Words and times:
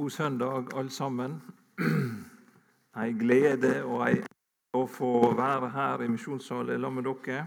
God 0.00 0.10
søndag, 0.10 0.64
alle 0.76 0.90
sammen. 0.90 1.42
Ei 2.96 3.10
glede 3.12 3.82
og 3.84 4.06
ei 4.06 4.22
å 4.72 4.86
få 4.88 5.10
være 5.36 5.68
her 5.74 6.00
i 6.00 6.06
misjonssalen 6.08 6.80
sammen 6.80 7.04
med 7.04 7.08
dere. 7.26 7.42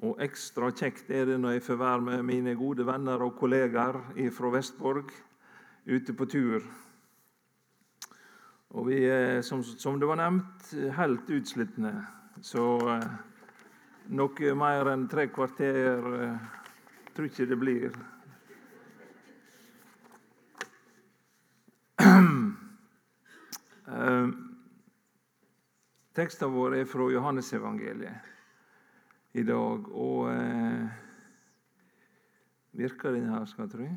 Og 0.00 0.22
ekstra 0.24 0.70
kjekt 0.72 1.10
er 1.12 1.26
det 1.28 1.36
når 1.42 1.58
jeg 1.58 1.64
får 1.66 1.78
være 1.82 2.06
med 2.06 2.24
mine 2.24 2.54
gode 2.56 2.86
venner 2.88 3.20
og 3.20 3.36
kollegaer 3.36 3.98
fra 4.32 4.52
Vestborg 4.54 5.12
ute 5.84 6.16
på 6.16 6.24
tur. 6.24 6.64
Og 8.72 8.88
vi 8.88 9.02
er, 9.04 9.42
som, 9.44 9.60
som 9.60 10.00
det 10.00 10.08
var 10.08 10.22
nevnt, 10.22 10.72
helt 10.96 11.28
utslitne. 11.36 11.92
Så 12.40 12.64
eh, 12.96 13.06
noe 14.08 14.56
mer 14.56 14.94
enn 14.96 15.04
tre 15.04 15.28
kvarter 15.28 16.00
tror 17.12 17.28
jeg 17.28 17.34
ikke 17.34 17.50
det 17.52 17.60
blir. 17.60 18.02
Teksten 26.14 26.52
vår 26.52 26.74
er 26.76 26.84
fra 26.84 27.08
Johannesevangeliet 27.10 28.14
i 29.32 29.42
dag. 29.42 29.88
Og 29.88 30.28
eh, 30.32 30.88
virker 32.72 33.10
den 33.10 33.28
her, 33.32 33.44
skal 33.44 33.62
jeg 33.62 33.72
tro? 33.72 33.88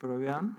Prøv 0.00 0.22
igjen. 0.22 0.56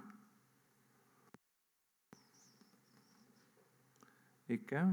Ikke? 4.52 4.85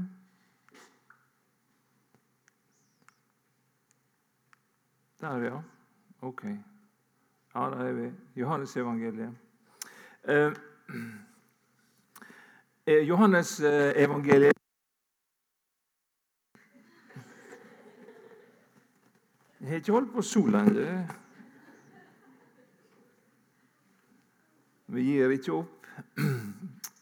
Der, 5.21 5.37
ja. 5.43 5.61
Ok. 6.21 6.43
Ja, 7.55 7.59
der 7.59 7.85
er 7.85 7.93
vi. 7.93 8.11
Johannesevangeliet. 8.35 9.33
Uh, 10.27 10.53
Eh, 12.89 13.03
Johannes 13.07 13.59
eh, 13.69 14.03
evangeliet 14.03 14.58
Jeg 19.69 19.75
har 19.75 19.81
ikke 19.83 19.93
holdt 19.93 20.13
på 20.15 20.21
så 20.25 20.41
lenge. 20.49 20.83
Vi 24.89 25.03
gir 25.05 25.35
ikke 25.35 25.53
opp. 25.59 25.85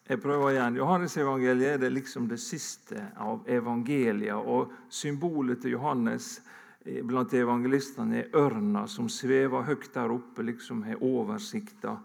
Jeg 0.10 0.20
prøver 0.20 0.52
igjen. 0.52 0.76
Johannes 0.76 1.16
evangeliet 1.16 1.88
er 1.88 1.96
liksom 1.96 2.28
det 2.28 2.42
siste 2.44 3.06
av 3.24 3.48
evangelia. 3.48 4.36
Og 4.36 4.76
symbolet 4.92 5.64
til 5.64 5.78
Johannes 5.78 6.42
blant 6.84 7.32
evangelistene 7.40 8.26
er 8.26 8.36
ørna 8.36 8.84
som 8.92 9.08
svever 9.08 9.64
høyt 9.64 9.88
der 9.96 10.12
oppe, 10.20 10.44
liksom 10.44 10.84
har 10.90 11.00
oversikta 11.00 11.96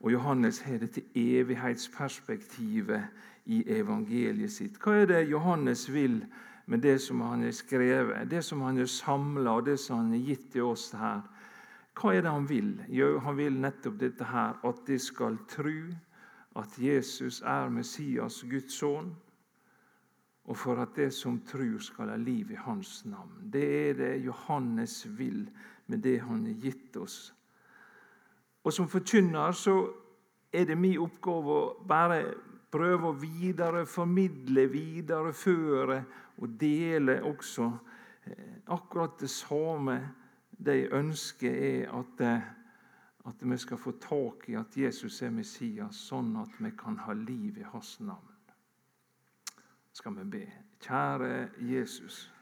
og 0.00 0.12
Johannes 0.12 0.62
har 0.64 0.78
dette 0.80 1.02
evighetsperspektivet 1.12 3.02
i 3.52 3.60
evangeliet 3.76 4.52
sitt. 4.52 4.78
Hva 4.80 5.02
er 5.02 5.10
det 5.10 5.28
Johannes 5.28 5.92
vil 5.92 6.22
med 6.70 6.84
det 6.84 6.98
som 7.02 7.20
han 7.26 7.42
har 7.42 7.54
skrevet, 7.56 8.30
det 8.30 8.42
som 8.46 8.62
han 8.62 8.78
har 8.78 8.86
samla, 8.90 9.56
og 9.58 9.66
det 9.66 9.76
som 9.82 10.04
han 10.04 10.12
har 10.14 10.28
gitt 10.28 10.52
til 10.54 10.68
oss 10.70 10.90
her? 10.94 11.24
Hva 11.98 12.12
er 12.14 12.22
det 12.22 12.32
han 12.32 12.46
vil? 12.48 12.70
Jo, 12.88 13.16
han 13.24 13.36
vil 13.36 13.58
nettopp 13.58 13.98
dette 13.98 14.28
her, 14.30 14.54
at 14.64 14.84
de 14.86 14.98
skal 14.98 15.38
tro 15.50 15.80
at 16.60 16.78
Jesus 16.78 17.42
er 17.46 17.68
Messias, 17.70 18.40
Guds 18.46 18.78
sønn, 18.78 19.10
og 20.50 20.56
for 20.56 20.80
at 20.82 20.94
det 20.96 21.10
som 21.14 21.42
tror, 21.46 21.78
skal 21.82 22.10
ha 22.10 22.16
liv 22.18 22.54
i 22.54 22.58
hans 22.58 23.04
navn. 23.06 23.50
Det 23.52 23.66
er 23.90 23.98
det 23.98 24.14
Johannes 24.24 25.04
vil 25.18 25.44
med 25.86 26.02
det 26.06 26.16
han 26.22 26.46
har 26.46 26.64
gitt 26.64 26.96
oss 26.96 27.20
og 28.64 28.72
som 28.72 28.88
forkynner 28.88 29.52
så 29.56 29.74
er 30.52 30.66
det 30.68 30.76
min 30.78 30.98
oppgave 31.00 31.56
å 31.56 31.74
bare 31.88 32.20
prøve 32.70 33.10
å 33.10 33.18
videreformidle, 33.18 34.66
videreføre 34.70 36.02
og 36.40 36.60
dele 36.60 37.22
også 37.22 37.70
eh, 38.26 38.56
akkurat 38.66 39.20
det 39.20 39.30
samme. 39.30 40.14
de 40.64 40.88
ønsker, 40.92 41.50
er 41.50 41.92
at, 41.98 42.20
eh, 42.20 42.42
at 43.26 43.50
vi 43.50 43.56
skal 43.56 43.78
få 43.78 43.92
tak 44.00 44.48
i 44.48 44.54
at 44.54 44.76
Jesus 44.76 45.22
er 45.22 45.30
Messias, 45.30 45.96
sånn 45.96 46.36
at 46.36 46.58
vi 46.60 46.70
kan 46.76 46.98
ha 46.98 47.12
liv 47.12 47.58
i 47.58 47.64
hans 47.72 48.00
navn. 48.00 48.34
Skal 49.92 50.16
vi 50.16 50.24
be. 50.24 50.42
Kjære 50.80 51.48
Jesus. 51.58 52.32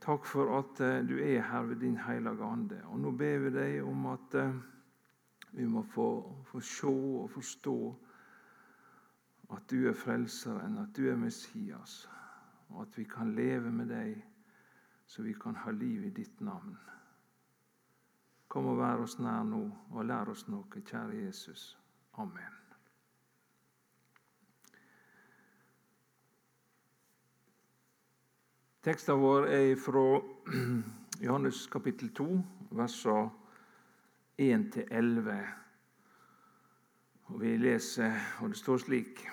Takk 0.00 0.26
for 0.26 0.58
at 0.58 0.80
eh, 0.80 1.08
du 1.08 1.18
er 1.18 1.42
her 1.42 1.62
ved 1.62 1.76
din 1.76 1.96
hellige 1.96 2.44
ande. 2.44 2.82
Og 2.90 2.98
nå 3.00 3.10
ber 3.10 3.38
vi 3.38 3.54
deg 3.54 3.84
om 3.84 4.06
at 4.06 4.34
vi 5.54 5.66
må 5.66 5.82
få, 5.82 6.34
få 6.44 6.60
se 6.60 6.86
og 6.86 7.30
forstå 7.30 7.78
at 9.54 9.70
du 9.70 9.88
er 9.88 9.94
frelseren, 9.94 10.78
at 10.78 10.96
du 10.96 11.08
er 11.10 11.16
Messias, 11.16 12.08
og 12.68 12.82
at 12.82 12.98
vi 12.98 13.04
kan 13.04 13.34
leve 13.34 13.72
med 13.72 13.92
deg 13.92 14.22
så 15.06 15.22
vi 15.22 15.34
kan 15.34 15.56
ha 15.56 15.70
liv 15.70 16.04
i 16.04 16.10
ditt 16.10 16.40
navn. 16.40 16.76
Kom 18.48 18.66
og 18.66 18.78
vær 18.78 19.02
oss 19.02 19.18
nær 19.18 19.42
nå, 19.44 19.62
og 19.90 20.06
lær 20.06 20.30
oss 20.30 20.46
noe, 20.48 20.80
kjære 20.80 21.24
Jesus. 21.24 21.74
Amen. 22.22 22.60
Teksten 28.84 29.20
vår 29.20 29.48
er 29.48 29.76
fra 29.80 30.04
Johannes 31.24 31.66
kapittel 31.72 32.12
2, 32.14 32.26
versene 32.76 33.30
1-11. 34.38 35.38
Og 37.24 37.40
Vi 37.40 37.56
leser, 37.56 38.12
og 38.40 38.52
det 38.52 38.60
står 38.60 38.84
slik 38.84 39.24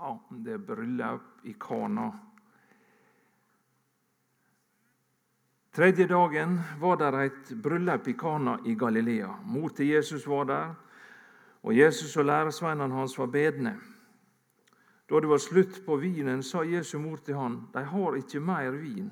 Ja, 0.00 0.18
det 0.30 0.52
er 0.52 0.58
bryllup 0.64 1.42
i 1.44 1.52
Kana. 1.60 2.06
Tredje 5.72 6.06
dagen 6.08 6.54
var 6.80 6.96
det 6.96 7.24
et 7.26 7.50
bryllup 7.62 8.08
i 8.08 8.14
Kana 8.16 8.54
i 8.64 8.74
Galilea. 8.74 9.28
Mor 9.44 9.68
til 9.68 9.92
Jesus 9.92 10.26
var 10.26 10.44
der, 10.44 10.74
og 11.62 11.76
Jesus 11.76 12.16
og 12.16 12.24
læresveinene 12.24 12.94
hans 12.94 13.18
var 13.18 13.26
bedne. 13.26 13.76
Da 15.10 15.20
det 15.20 15.28
var 15.28 15.38
slutt 15.38 15.82
på 15.86 15.96
vinen, 15.96 16.42
sa 16.42 16.64
Jesu 16.64 16.98
mor 16.98 17.16
til 17.16 17.36
han, 17.36 17.66
de 17.74 17.84
har 17.84 18.16
ikke 18.16 18.40
mer 18.40 18.70
vin. 18.70 19.10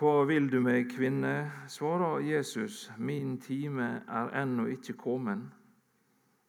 Hva 0.00 0.24
vil 0.24 0.48
du 0.48 0.62
meg, 0.64 0.88
kvinne? 0.96 1.66
svarer 1.68 2.24
Jesus, 2.24 2.90
min 2.96 3.36
time 3.40 4.00
er 4.08 4.32
ennå 4.42 4.70
ikke 4.72 4.96
kommet. 4.96 5.44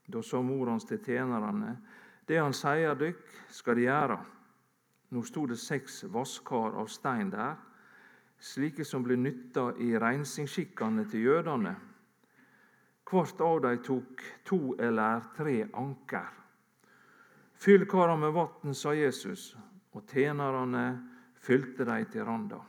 Da 0.07 0.21
sa 0.21 0.39
mor 0.41 0.69
hans 0.71 0.87
til 0.87 1.03
tjenerne, 1.03 1.81
det 2.27 2.37
han 2.39 2.53
sier 2.53 2.95
dykk, 2.95 3.23
skal 3.49 3.75
de 3.75 3.87
gjøre. 3.87 4.17
Nå 5.11 5.23
sto 5.27 5.45
det 5.49 5.59
seks 5.59 6.03
vasskar 6.13 6.77
av 6.79 6.87
stein 6.91 7.31
der, 7.33 7.55
slike 8.41 8.85
som 8.87 9.03
ble 9.03 9.17
nytta 9.19 9.71
i 9.83 9.91
reinsingsskikkene 9.99 11.05
til 11.11 11.27
jødene. 11.27 11.75
Hvert 13.11 13.41
av 13.43 13.59
dem 13.65 13.81
tok 13.83 14.21
to 14.47 14.59
eller 14.79 15.25
tre 15.35 15.65
anker. 15.75 16.29
Fyll 17.61 17.85
kara 17.85 18.15
med 18.17 18.31
vann, 18.33 18.73
sa 18.73 18.93
Jesus, 18.95 19.51
og 19.91 20.07
tjenerne 20.07 20.85
fylte 21.43 21.85
dem 21.85 22.05
til 22.09 22.25
randa. 22.25 22.61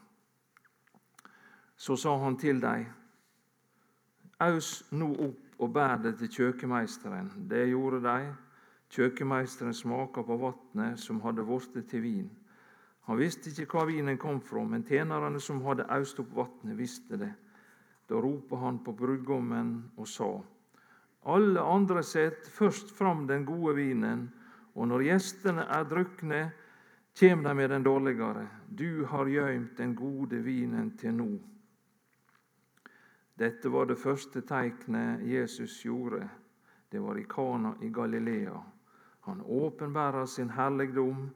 Så 1.76 1.96
sa 1.96 2.16
han 2.18 2.36
til 2.36 2.60
dem, 2.60 2.84
aus 4.42 4.82
nå 4.90 5.08
opp 5.14 5.62
og 5.62 5.70
bær 5.72 6.00
det 6.02 6.16
til 6.18 6.30
kjøkkenmeisteren. 6.36 7.30
Det 7.48 7.68
gjorde 7.70 8.02
de. 8.02 8.32
Kjøkkenmeisteren 8.92 9.72
smaka 9.74 10.20
på 10.22 10.36
vannet 10.36 11.00
som 11.00 11.22
hadde 11.24 11.44
blitt 11.48 11.88
til 11.88 12.02
vin. 12.04 12.30
Han 13.08 13.18
visste 13.18 13.50
ikke 13.50 13.78
hva 13.78 13.86
vinen 13.88 14.18
kom 14.20 14.40
fra, 14.44 14.62
men 14.68 14.84
tjenerne 14.84 15.40
som 15.40 15.62
hadde 15.64 15.88
øst 15.96 16.20
opp 16.20 16.34
vannet, 16.36 16.76
visste 16.76 17.16
det. 17.16 17.32
Da 18.08 18.20
ropte 18.20 18.58
han 18.60 18.82
på 18.84 18.92
brudgommen 18.92 19.92
og 19.96 20.08
sa:" 20.08 20.42
Alle 21.24 21.60
andre 21.60 22.02
setter 22.02 22.50
først 22.50 22.90
fram 22.90 23.26
den 23.26 23.44
gode 23.46 23.76
vinen, 23.76 24.32
og 24.74 24.88
når 24.88 25.02
gjestene 25.06 25.62
er 25.70 25.84
drukne, 25.84 26.52
kjem 27.14 27.44
de 27.44 27.54
med 27.54 27.70
den 27.70 27.82
dårligere. 27.82 28.48
Du 28.68 29.04
har 29.04 29.24
gøymt 29.24 29.78
den 29.78 29.94
gode 29.94 30.42
vinen 30.42 30.96
til 30.98 31.14
nå. 31.14 31.38
Dette 33.38 33.72
var 33.72 33.84
det 33.84 33.98
første 33.98 34.40
teiknet 34.40 35.22
Jesus 35.26 35.80
gjorde. 35.84 36.28
Det 36.90 37.00
var 37.00 37.16
i 37.18 37.24
Kana 37.28 37.74
i 37.80 37.88
Galilea. 37.88 38.71
Han 39.26 39.42
åpenbærer 39.46 40.26
sin 40.26 40.50
herligdom, 40.50 41.30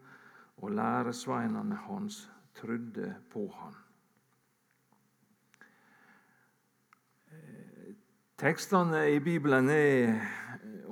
og 0.56 0.70
læresveinene 0.70 1.76
hans 1.76 2.30
trodde 2.54 3.14
på 3.32 3.46
han. 3.58 3.74
Tekstene 8.36 9.14
i 9.14 9.20
Bibelen 9.20 9.68
er 9.72 10.18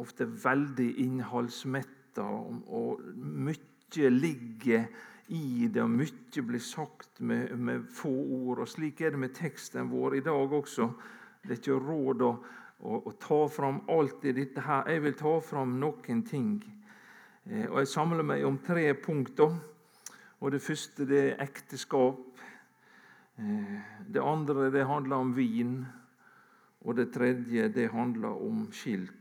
ofte 0.00 0.24
veldig 0.44 0.94
innholdsmette 1.04 2.22
og 2.24 3.02
mye 3.16 4.10
ligger 4.10 4.86
i 5.28 5.68
det, 5.68 5.82
og 5.82 5.90
mye 5.92 6.44
blir 6.46 6.62
sagt 6.64 7.20
med, 7.20 7.52
med, 7.56 7.84
få 7.92 8.08
ord. 8.08 8.58
og 8.64 8.68
Slik 8.68 9.00
er 9.00 9.12
det 9.12 9.20
med 9.20 9.34
teksten 9.36 9.90
vår 9.92 10.18
i 10.18 10.24
dag 10.24 10.52
også. 10.52 10.88
Det 11.42 11.50
er 11.50 11.60
ikke 11.60 11.78
råd 11.84 12.24
å, 12.24 12.32
å, 12.80 13.12
ta 13.20 13.40
fram 13.52 13.82
alt 13.92 14.24
i 14.24 14.32
dette 14.36 14.64
her. 14.64 14.88
Jeg 14.88 15.04
vil 15.04 15.16
ta 15.20 15.34
fram 15.44 15.76
noen 15.80 16.24
ting. 16.24 16.58
Eh, 17.50 17.70
og 17.70 17.78
Jeg 17.78 17.88
samler 17.88 18.22
meg 18.22 18.44
om 18.44 18.58
tre 18.58 18.94
punkter. 18.94 19.58
Og 20.40 20.52
Det 20.52 20.62
første 20.62 21.06
det 21.08 21.20
er 21.30 21.42
ekteskap. 21.42 22.40
Eh, 23.38 23.80
det 24.14 24.22
andre 24.22 24.70
det 24.70 24.86
handler 24.86 25.16
om 25.16 25.36
vin. 25.36 25.86
Og 26.80 26.96
det 26.96 27.12
tredje 27.12 27.68
det 27.68 27.90
handler 27.90 28.28
om 28.28 28.68
skilt. 28.72 29.12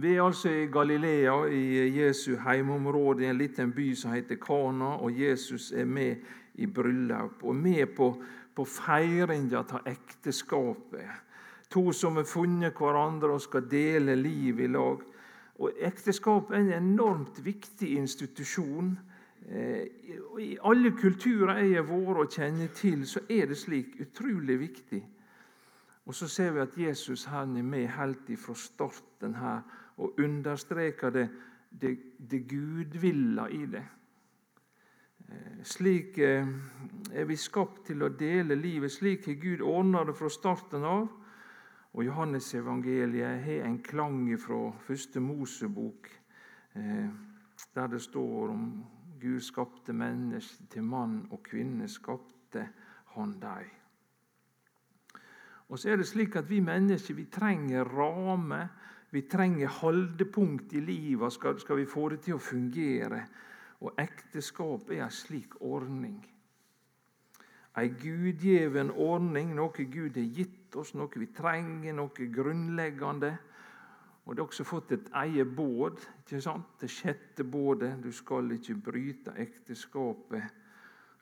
Vi 0.00 0.14
er 0.14 0.22
altså 0.22 0.48
i 0.48 0.66
Galilea, 0.66 1.44
i 1.44 1.98
Jesu 1.98 2.36
heimområde, 2.36 3.22
i 3.22 3.26
en 3.26 3.38
liten 3.38 3.72
by 3.72 3.94
som 3.94 4.12
heter 4.12 4.36
Kana. 4.40 4.84
og 4.84 5.20
Jesus 5.20 5.72
er 5.72 5.84
med 5.84 6.16
i 6.54 6.66
bryllup 6.66 7.42
og 7.42 7.56
med 7.56 7.86
på, 7.96 8.22
på 8.56 8.64
feiringa 8.64 9.58
av 9.58 9.82
ekteskapet. 9.86 11.29
To 11.70 11.92
som 11.94 12.16
har 12.18 12.26
funnet 12.26 12.74
hverandre 12.74 13.36
og 13.36 13.42
skal 13.44 13.68
dele 13.70 14.16
liv 14.18 14.60
i 14.60 14.66
lag. 14.66 15.02
Og 15.60 15.76
Ekteskap 15.78 16.50
er 16.50 16.64
en 16.64 16.72
enormt 16.72 17.44
viktig 17.44 17.92
institusjon. 17.96 18.94
Eh, 19.46 19.84
I 20.40 20.56
alle 20.64 20.90
kulturer 20.96 21.60
jeg 21.60 21.76
har 21.76 21.86
vært 21.86 22.24
og 22.24 22.32
kjenner 22.32 22.72
til, 22.74 23.06
så 23.06 23.22
er 23.28 23.46
det 23.46 23.58
slik. 23.60 24.00
Utrolig 24.00 24.58
viktig. 24.60 25.02
Og 26.06 26.14
så 26.14 26.26
ser 26.28 26.56
vi 26.56 26.64
at 26.64 26.78
Jesus 26.78 27.24
han 27.30 27.56
er 27.56 27.62
med 27.62 27.86
helt 27.94 28.30
fra 28.40 28.54
starten 28.54 29.36
her 29.38 29.60
og 30.00 30.18
understreker 30.18 31.10
det, 31.10 31.28
det, 31.70 31.96
det 32.30 32.48
gudvilla 32.48 33.46
i 33.52 33.66
det. 33.66 33.84
Eh, 35.28 35.62
slik 35.62 36.18
eh, 36.18 36.48
er 37.12 37.28
vi 37.28 37.36
skapt 37.36 37.84
til 37.86 38.02
å 38.02 38.08
dele 38.10 38.56
livet. 38.58 38.90
Slik 38.90 39.28
har 39.28 39.38
Gud 39.38 39.60
ordna 39.60 40.02
det 40.08 40.16
fra 40.18 40.32
starten 40.32 40.88
av. 40.88 41.19
Og 41.92 42.04
Johannesevangeliet 42.04 43.42
har 43.42 43.66
en 43.66 43.78
klang 43.82 44.28
fra 44.38 44.70
første 44.86 45.20
Mosebok, 45.20 46.08
eh, 46.74 47.08
der 47.74 47.86
det 47.86 48.02
står 48.02 48.50
om 48.50 48.84
Gud 49.20 49.40
skapte 49.40 49.92
mennesker 49.92 50.66
til 50.70 50.82
mann 50.82 51.26
og 51.30 51.42
kvinne, 51.42 51.88
skapte 51.88 52.68
han 53.14 53.32
dem. 53.40 53.70
Og 55.68 55.78
så 55.78 55.90
er 55.90 55.96
det 55.96 56.06
slik 56.06 56.36
at 56.36 56.50
Vi 56.50 56.60
mennesker 56.60 57.14
vi 57.14 57.24
trenger 57.24 57.84
rammer 57.84 58.68
vi 59.10 59.22
trenger 59.22 59.68
holdepunkt 59.68 60.72
i 60.72 60.80
livet 60.80 61.32
skal, 61.32 61.58
skal 61.60 61.80
vi 61.80 61.86
få 61.86 62.08
det 62.12 62.20
til 62.26 62.36
å 62.36 62.42
fungere. 62.42 63.24
Og 63.82 63.98
ekteskap 63.98 64.90
er 64.92 65.06
en 65.06 65.14
slik 65.14 65.56
ordning. 65.66 66.20
Ei 67.78 67.88
gudgjeven 67.90 68.90
ordning, 68.90 69.54
noe 69.56 69.86
Gud 69.90 70.18
har 70.18 70.28
gitt 70.36 70.59
oss, 70.76 70.94
noe 70.94 71.20
vi 71.20 71.30
trenger, 71.34 71.94
noe 71.96 72.28
grunnleggende. 72.34 73.32
Og 74.24 74.36
Det 74.36 74.42
har 74.42 74.46
også 74.46 74.64
fått 74.64 74.92
et 74.92 75.10
eget 75.24 75.56
båd, 75.56 76.00
ikke 76.20 76.40
sant? 76.40 76.66
det 76.80 76.90
sjette 76.90 77.44
bådet. 77.44 77.96
Du 78.02 78.12
skal 78.12 78.52
ikke 78.52 78.76
bryte 78.90 79.34
ekteskapet. 79.36 80.58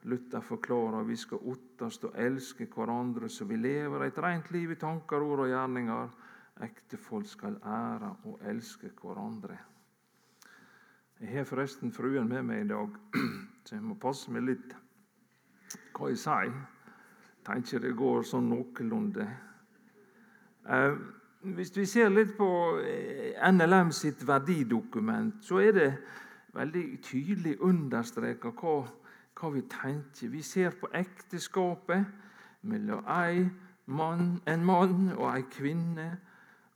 Luther 0.03 0.41
forklarer 0.41 1.07
vi 1.07 1.17
skal 1.17 1.41
ottast 1.51 2.05
og 2.05 2.15
elske 2.15 2.69
hverandre 2.71 3.29
så 3.29 3.45
vi 3.49 3.57
lever 3.57 4.05
et 4.05 4.19
rent 4.23 4.51
liv 4.55 4.71
i 4.71 4.79
tanker, 4.79 5.23
ord 5.23 5.43
og 5.47 5.51
gjerninger 5.51 6.11
Ektefolk 6.63 7.27
skal 7.27 7.57
ære 7.63 8.15
og 8.25 8.41
elske 8.51 8.91
hverandre. 9.01 9.59
Jeg 11.21 11.29
har 11.37 11.45
forresten 11.45 11.93
fruen 11.93 12.29
med 12.29 12.43
meg 12.43 12.65
i 12.65 12.69
dag, 12.69 12.97
så 13.65 13.75
jeg 13.77 13.85
må 13.85 13.95
passe 13.95 14.31
meg 14.31 14.47
litt 14.47 14.75
hva 15.95 16.11
jeg 16.11 16.19
sier. 16.23 16.59
Tenker 17.47 17.83
det 17.83 17.95
går 17.97 18.27
sånn 18.29 18.49
noenlunde. 18.51 19.27
Eh, 20.69 20.95
hvis 21.55 21.71
vi 21.77 21.87
ser 21.87 22.11
litt 22.11 22.35
på 22.37 22.49
eh, 22.83 23.39
NLM 23.53 23.93
sitt 23.95 24.25
verdidokument, 24.27 25.39
så 25.45 25.63
er 25.63 25.77
det 25.77 25.91
veldig 26.57 26.85
tydelig 27.05 27.57
understreka 27.65 28.53
hva, 28.59 28.81
hva, 29.39 29.51
vi 29.55 29.63
tenker. 29.71 30.33
Vi 30.33 30.43
ser 30.43 30.75
på 30.81 30.91
ekteskapet 30.93 32.05
mellom 32.69 33.05
en 33.07 34.65
mann 34.67 35.13
og 35.15 35.29
ei 35.31 35.45
kvinne 35.53 36.09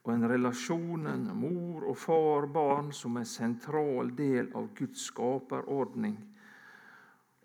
og 0.03 0.13
en 0.15 0.29
relasjon 0.31 1.07
mor 1.39 1.85
og 1.91 1.97
far 1.99 2.47
barn 2.51 2.91
som 2.95 3.17
en 3.17 3.29
sentral 3.29 4.11
del 4.17 4.49
av 4.55 4.71
Guds 4.79 5.07
skaperordning. 5.11 6.17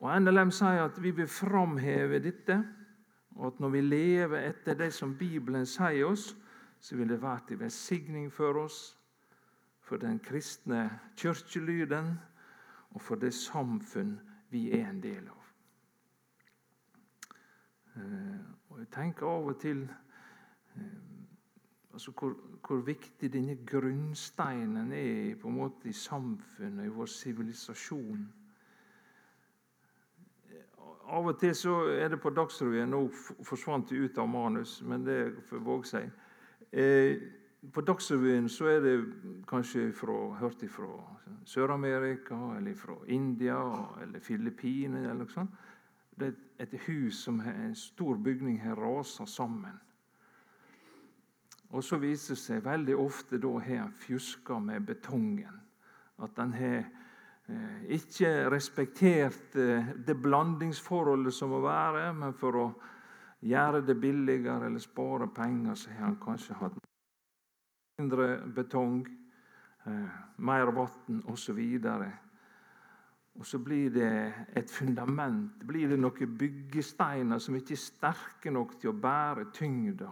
Og 0.01 0.09
NLM 0.21 0.53
sier 0.53 0.83
at 0.85 0.97
vi 1.01 1.11
vil 1.17 1.29
framheve 1.29 2.21
dette, 2.21 2.61
og 3.37 3.47
at 3.47 3.59
når 3.59 3.69
vi 3.69 3.81
lever 3.81 4.49
etter 4.49 4.73
det 4.73 4.89
som 4.93 5.17
Bibelen 5.17 5.65
sier 5.65 6.07
oss, 6.09 6.31
så 6.79 6.95
vil 6.95 7.09
det 7.09 7.21
være 7.21 7.39
til 7.47 7.59
velsigning 7.59 8.31
for 8.33 8.57
oss, 8.63 8.97
for 9.81 9.97
den 9.97 10.19
kristne 10.19 10.89
kirkelyden 11.15 12.17
og 12.89 13.01
for 13.01 13.15
det 13.15 13.33
samfunn 13.33 14.17
vi 14.49 14.71
er 14.71 14.89
en 14.89 15.03
del 15.03 15.27
av. 15.29 15.43
Eh, 17.95 18.39
og 18.69 18.79
Jeg 18.79 18.89
tenker 18.91 19.27
av 19.27 19.47
og 19.51 19.59
til 19.61 19.83
eh, 20.75 20.97
altså 21.93 22.11
hvor, 22.11 22.35
hvor, 22.67 22.81
viktig 22.85 23.33
denne 23.33 23.55
grunnsteinen 23.65 24.91
er 24.91 25.35
på 25.41 25.47
en 25.47 25.55
måte 25.55 25.89
i 25.89 25.93
samfunnet, 25.93 26.85
i 26.85 26.93
vår 26.93 27.05
sivilisasjon. 27.05 28.27
Av 31.07 31.27
og 31.27 31.37
til 31.39 31.55
så 31.55 31.73
er 31.95 32.09
det 32.11 32.19
på 32.19 32.33
Dagsrevyen 32.35 32.89
Nå 32.91 33.05
forsvant 33.47 33.89
det 33.89 33.95
ut 33.95 34.17
av 34.19 34.27
manus, 34.27 34.81
men 34.83 35.05
det 35.07 35.19
får 35.47 35.61
våge 35.63 35.87
seg. 35.87 36.09
Eh, 36.71 37.21
på 37.71 37.81
Dagsrevyen 37.81 38.49
så 38.51 38.67
er 38.73 38.83
det 38.83 38.95
kanskje 39.47 39.91
fra, 39.95 40.17
hørt 40.41 40.63
fra 40.71 40.91
Sør-Amerika, 41.45 42.35
eller 42.57 42.75
fra 42.75 42.97
India 43.07 43.59
eller 44.01 44.19
Filippinene. 44.19 45.09
eller 45.09 45.23
noe 45.23 45.31
sånt. 45.31 45.51
Det 46.19 46.27
er 46.27 46.63
et 46.63 46.79
hus 46.87 47.23
som 47.23 47.39
har 47.39 47.53
en 47.53 47.75
stor 47.75 48.17
bygning 48.17 48.59
har 48.61 48.75
rasa 48.75 49.25
sammen. 49.25 49.79
Og 51.69 51.83
så 51.83 51.97
viser 51.97 52.35
det 52.35 52.41
seg 52.41 52.63
veldig 52.65 52.95
ofte 52.97 53.37
da 53.37 53.51
har 53.59 53.83
en 53.83 53.93
fjuska 53.93 54.59
med 54.59 54.85
betongen. 54.87 55.61
At 56.19 56.35
den 56.35 56.53
har 56.53 56.85
ikke 57.87 58.49
respektert 58.51 59.55
eh, 59.55 59.93
det 60.07 60.17
blandingsforholdet 60.19 61.33
som 61.33 61.53
må 61.53 61.61
være, 61.63 62.11
men 62.13 62.35
for 62.35 62.59
å 62.59 62.67
gjøre 63.47 63.85
det 63.87 63.95
billigere 64.01 64.67
eller 64.67 64.83
spare 64.83 65.29
penger, 65.31 65.75
så 65.75 65.93
har 65.93 66.09
han 66.09 66.19
kanskje 66.19 66.57
hatt 66.59 66.77
mindre 67.97 68.27
betong, 68.55 68.99
eh, 69.85 70.17
mer 70.37 70.73
vann 70.75 71.23
osv. 71.31 71.61
Og 73.37 73.45
så 73.45 73.59
blir 73.61 73.89
det 73.93 74.33
et 74.57 74.71
fundament, 74.71 75.63
blir 75.63 75.87
det 75.89 75.99
noen 75.99 76.37
byggesteiner 76.37 77.39
som 77.39 77.55
ikke 77.55 77.77
er 77.77 77.83
sterke 77.83 78.51
nok 78.51 78.79
til 78.81 78.91
å 78.91 78.99
bære 78.99 79.51
tyngda 79.53 80.11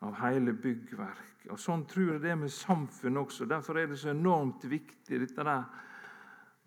av 0.00 0.16
hele 0.22 0.52
byggverk. 0.56 1.46
Og 1.50 1.60
Sånn 1.60 1.84
tror 1.88 2.14
jeg 2.14 2.22
det 2.22 2.32
er 2.32 2.40
med 2.40 2.52
samfunnet 2.52 3.22
også. 3.22 3.48
Derfor 3.48 3.78
er 3.78 3.90
det 3.90 3.98
så 4.00 4.12
enormt 4.14 4.64
viktig 4.68 5.20
dette 5.20 5.44
der, 5.44 5.64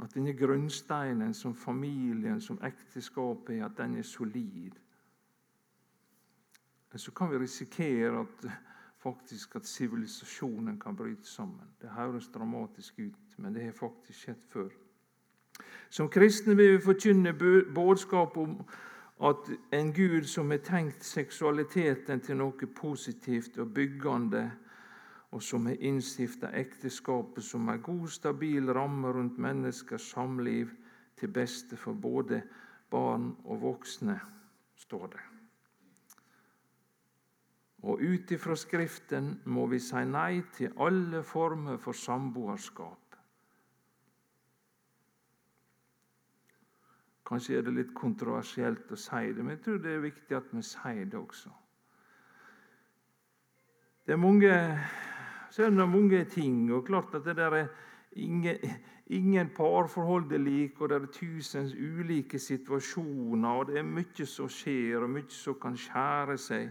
at 0.04 0.16
denne 0.16 0.34
grunnsteinen 0.36 1.34
som 1.38 1.54
familien, 1.56 2.42
som 2.42 2.60
ekteskapet 2.66 3.56
er, 3.56 3.66
at 3.68 3.78
den 3.78 3.98
er 3.98 4.08
solid. 4.08 4.80
Men 6.92 7.02
så 7.02 7.12
kan 7.16 7.32
vi 7.32 7.42
risikere 7.42 8.20
at 8.22 8.48
faktisk 9.04 9.56
at 9.56 9.66
sivilisasjonen 9.66 10.80
kan 10.80 10.96
bryte 10.96 11.28
sammen. 11.28 11.74
Det 11.82 11.90
høres 11.90 12.30
dramatisk 12.34 13.00
ut, 13.00 13.38
men 13.38 13.54
det 13.54 13.66
har 13.66 13.78
faktisk 13.78 14.20
skjedd 14.20 14.44
før. 14.50 14.70
Som 15.90 16.10
kristne 16.10 16.56
vil 16.58 16.78
vi 16.78 16.86
forkynne 16.86 17.34
budskapet 17.75 18.44
om 18.44 18.62
at 19.24 19.50
en 19.72 19.94
Gud 19.94 20.24
som 20.27 20.51
har 20.51 20.58
tenkt 20.58 21.03
seksualiteten 21.08 22.20
til 22.20 22.38
noe 22.42 22.68
positivt 22.75 23.58
og 23.63 23.72
byggende, 23.74 24.44
og 25.34 25.42
som 25.44 25.65
har 25.65 25.80
innstifta 25.80 26.51
ekteskapet 26.53 27.44
som 27.44 27.70
en 27.70 27.82
god, 27.82 28.08
stabil 28.12 28.70
ramme 28.75 29.13
rundt 29.15 29.39
menneskers 29.42 30.10
samliv 30.13 30.74
til 31.18 31.32
beste 31.34 31.77
for 31.77 31.94
både 31.94 32.42
barn 32.92 33.32
og 33.46 33.62
voksne, 33.62 34.20
står 34.75 35.08
det. 35.08 35.24
Og 37.84 38.00
ut 38.00 38.32
ifra 38.32 38.56
Skriften 38.56 39.39
må 39.46 39.65
vi 39.72 39.80
si 39.84 40.03
nei 40.08 40.44
til 40.56 40.75
alle 40.80 41.24
former 41.24 41.80
for 41.82 41.98
samboerskap 41.98 43.03
Kanskje 47.34 47.56
er 47.58 47.63
det 47.66 47.72
litt 47.74 47.94
kontroversielt 47.98 48.92
å 48.94 48.98
si 49.00 49.32
det, 49.34 49.42
men 49.42 49.56
jeg 49.56 49.62
tror 49.66 49.78
det 49.82 49.90
er 49.90 50.04
viktig 50.04 50.36
at 50.38 50.52
vi 50.54 50.62
sier 50.62 51.08
det 51.10 51.18
også. 51.18 51.50
Det 54.06 54.13
er 54.13 54.20
mange, 54.22 54.52
så 55.50 55.63
er 55.63 55.72
det 55.74 55.88
mange 55.90 56.20
ting, 56.30 56.68
og 56.70 56.86
klart 56.86 57.16
at 57.18 57.25
det 57.25 57.34
der 57.40 57.56
ingen, 58.12 58.78
ingen 59.08 59.50
parforhold 59.50 60.30
er 60.32 60.38
like, 60.38 60.78
og 60.78 60.90
det 60.90 61.02
er 61.02 61.10
tusen 61.16 61.72
ulike 61.74 62.40
situasjoner. 62.40 63.50
og 63.50 63.68
Det 63.68 63.80
er 63.82 63.90
mye 63.90 64.25
som 64.25 64.50
skjer, 64.50 65.02
og 65.02 65.10
mye 65.10 65.30
som 65.34 65.58
kan 65.58 65.78
skjære 65.78 66.38
seg. 66.38 66.70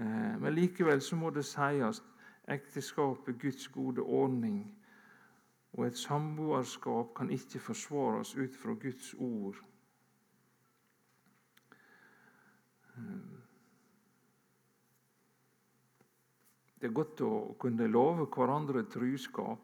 Eh, 0.00 0.40
men 0.40 0.54
likevel 0.54 1.04
så 1.04 1.16
må 1.16 1.30
det 1.30 1.44
sies 1.44 2.00
ekteskapet 2.48 3.36
Guds 3.36 3.68
gode 3.68 4.00
ordning. 4.00 4.64
Og 5.74 5.86
et 5.86 5.98
samboerskap 5.98 7.14
kan 7.16 7.30
ikke 7.30 7.58
forsvares 7.58 8.36
ut 8.36 8.56
fra 8.56 8.72
Guds 8.72 9.14
ord. 9.18 9.54
Eh, 9.54 9.70
det 16.84 16.90
er 16.90 16.98
godt 17.00 17.20
å 17.24 17.36
kunne 17.56 17.86
love 17.88 18.26
hverandre 18.28 18.82
truskap. 18.92 19.62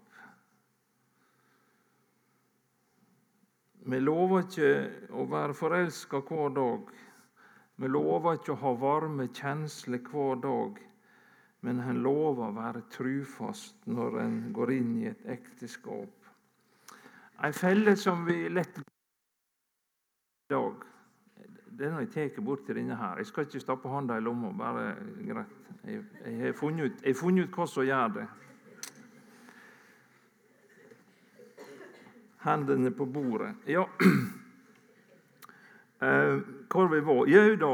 Vi 3.85 3.99
lover 4.01 4.47
ikke 4.47 4.71
å 5.13 5.27
være 5.29 5.57
forelska 5.57 6.23
hver 6.25 6.55
dag. 6.57 6.95
Vi 7.81 7.89
lover 7.93 8.39
ikke 8.39 8.55
å 8.55 8.61
ha 8.63 8.73
varme 8.77 9.27
kjensler 9.37 10.01
hver 10.09 10.41
dag, 10.41 10.81
men 11.61 11.83
en 11.85 12.01
lover 12.05 12.47
å 12.49 12.57
være 12.57 12.87
trufast 12.93 13.85
når 13.85 14.19
en 14.25 14.39
går 14.57 14.73
inn 14.79 14.95
i 15.03 15.11
et 15.13 15.29
ekteskap. 15.37 16.33
Ei 17.45 17.53
felle 17.57 17.97
som 18.01 18.25
vi 18.25 18.47
lett 18.49 18.81
Den 21.81 21.95
har 21.97 22.05
jeg 22.05 22.11
tatt 22.13 22.43
bort 22.45 22.67
til 22.67 22.77
denne 22.77 22.97
her. 22.97 23.17
Jeg 23.17 23.31
skal 23.31 23.47
ikke 23.47 23.61
stappe 23.63 23.89
hånda 23.89 24.19
i 24.19 24.21
lomma. 24.21 24.51
bare 24.53 24.95
greit. 25.25 25.57
Jeg, 25.87 26.03
har 26.43 26.53
funnet 26.53 27.01
funnet 27.17 27.49
ut 27.49 27.57
hva 27.57 27.67
som 27.67 27.87
gjør 27.87 28.13
det. 28.19 28.27
Hendene 32.45 32.93
på 32.93 33.05
bordet. 33.05 33.55
Ja 33.67 33.87
Eh, 36.01 36.39
hvor 36.73 36.87
vi 36.89 37.01
var? 37.05 37.27
Jau 37.29 37.57
da, 37.61 37.71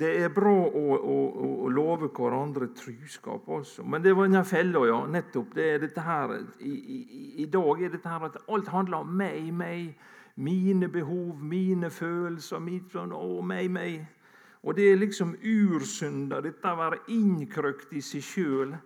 det 0.00 0.08
er 0.18 0.32
bra 0.34 0.50
å, 0.50 0.96
å, 0.98 1.18
å 1.62 1.68
love 1.70 2.08
hverandre 2.10 2.72
truskap 2.74 3.46
også. 3.46 3.84
Men 3.86 4.02
det 4.02 4.16
var 4.18 4.26
denne 4.26 4.42
fella, 4.42 4.82
ja. 4.88 4.96
Nettopp. 5.06 5.52
det 5.54 5.66
er 5.76 5.78
dette 5.84 6.02
her, 6.02 6.34
i, 6.58 6.72
i, 6.74 7.28
I 7.44 7.46
dag 7.46 7.84
er 7.84 7.92
dette 7.94 8.10
her 8.10 8.26
at 8.26 8.40
alt 8.50 8.72
handler 8.74 9.06
om 9.06 9.14
meg, 9.20 9.52
meg. 9.54 9.94
Mine 10.38 10.88
behov, 10.88 11.42
mine 11.42 11.90
følelser, 11.90 12.62
mitt 12.62 12.92
sånn, 12.94 13.10
å, 13.16 13.40
meg, 13.42 13.70
meg. 13.74 14.04
Og 14.62 14.76
det 14.78 14.86
er 14.90 15.00
liksom 15.00 15.34
ursynda, 15.42 16.38
dette 16.42 16.70
å 16.70 16.78
være 16.78 17.00
innkrøkt 17.14 17.94
i 17.98 18.02
seg 18.04 18.22
sjøl. 18.22 18.76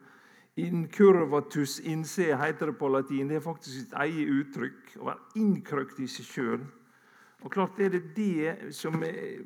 Incurvatus 0.60 1.78
in 1.88 2.04
se 2.08 2.28
heter 2.36 2.72
det 2.72 2.76
på 2.80 2.88
latin. 2.92 3.28
Det 3.28 3.38
er 3.38 3.44
faktisk 3.44 3.78
sitt 3.78 3.96
eget 4.04 4.32
uttrykk. 4.32 4.94
Å 5.00 5.08
være 5.10 5.40
innkrøkt 5.40 6.00
i 6.04 6.08
seg 6.12 6.28
sjøl. 6.28 6.64
Og 7.42 7.50
klart 7.52 7.80
er 7.82 7.90
det 7.96 8.02
det 8.16 8.72
som 8.76 9.00
er, 9.02 9.42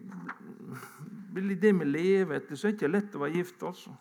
det 1.34 1.72
vi 1.78 1.86
lever 1.88 2.36
etter, 2.36 2.58
så 2.58 2.68
er 2.68 2.74
det 2.74 2.78
ikke 2.78 2.92
lett 2.92 3.16
å 3.16 3.22
være 3.22 3.38
gift, 3.38 3.62
altså. 3.64 3.94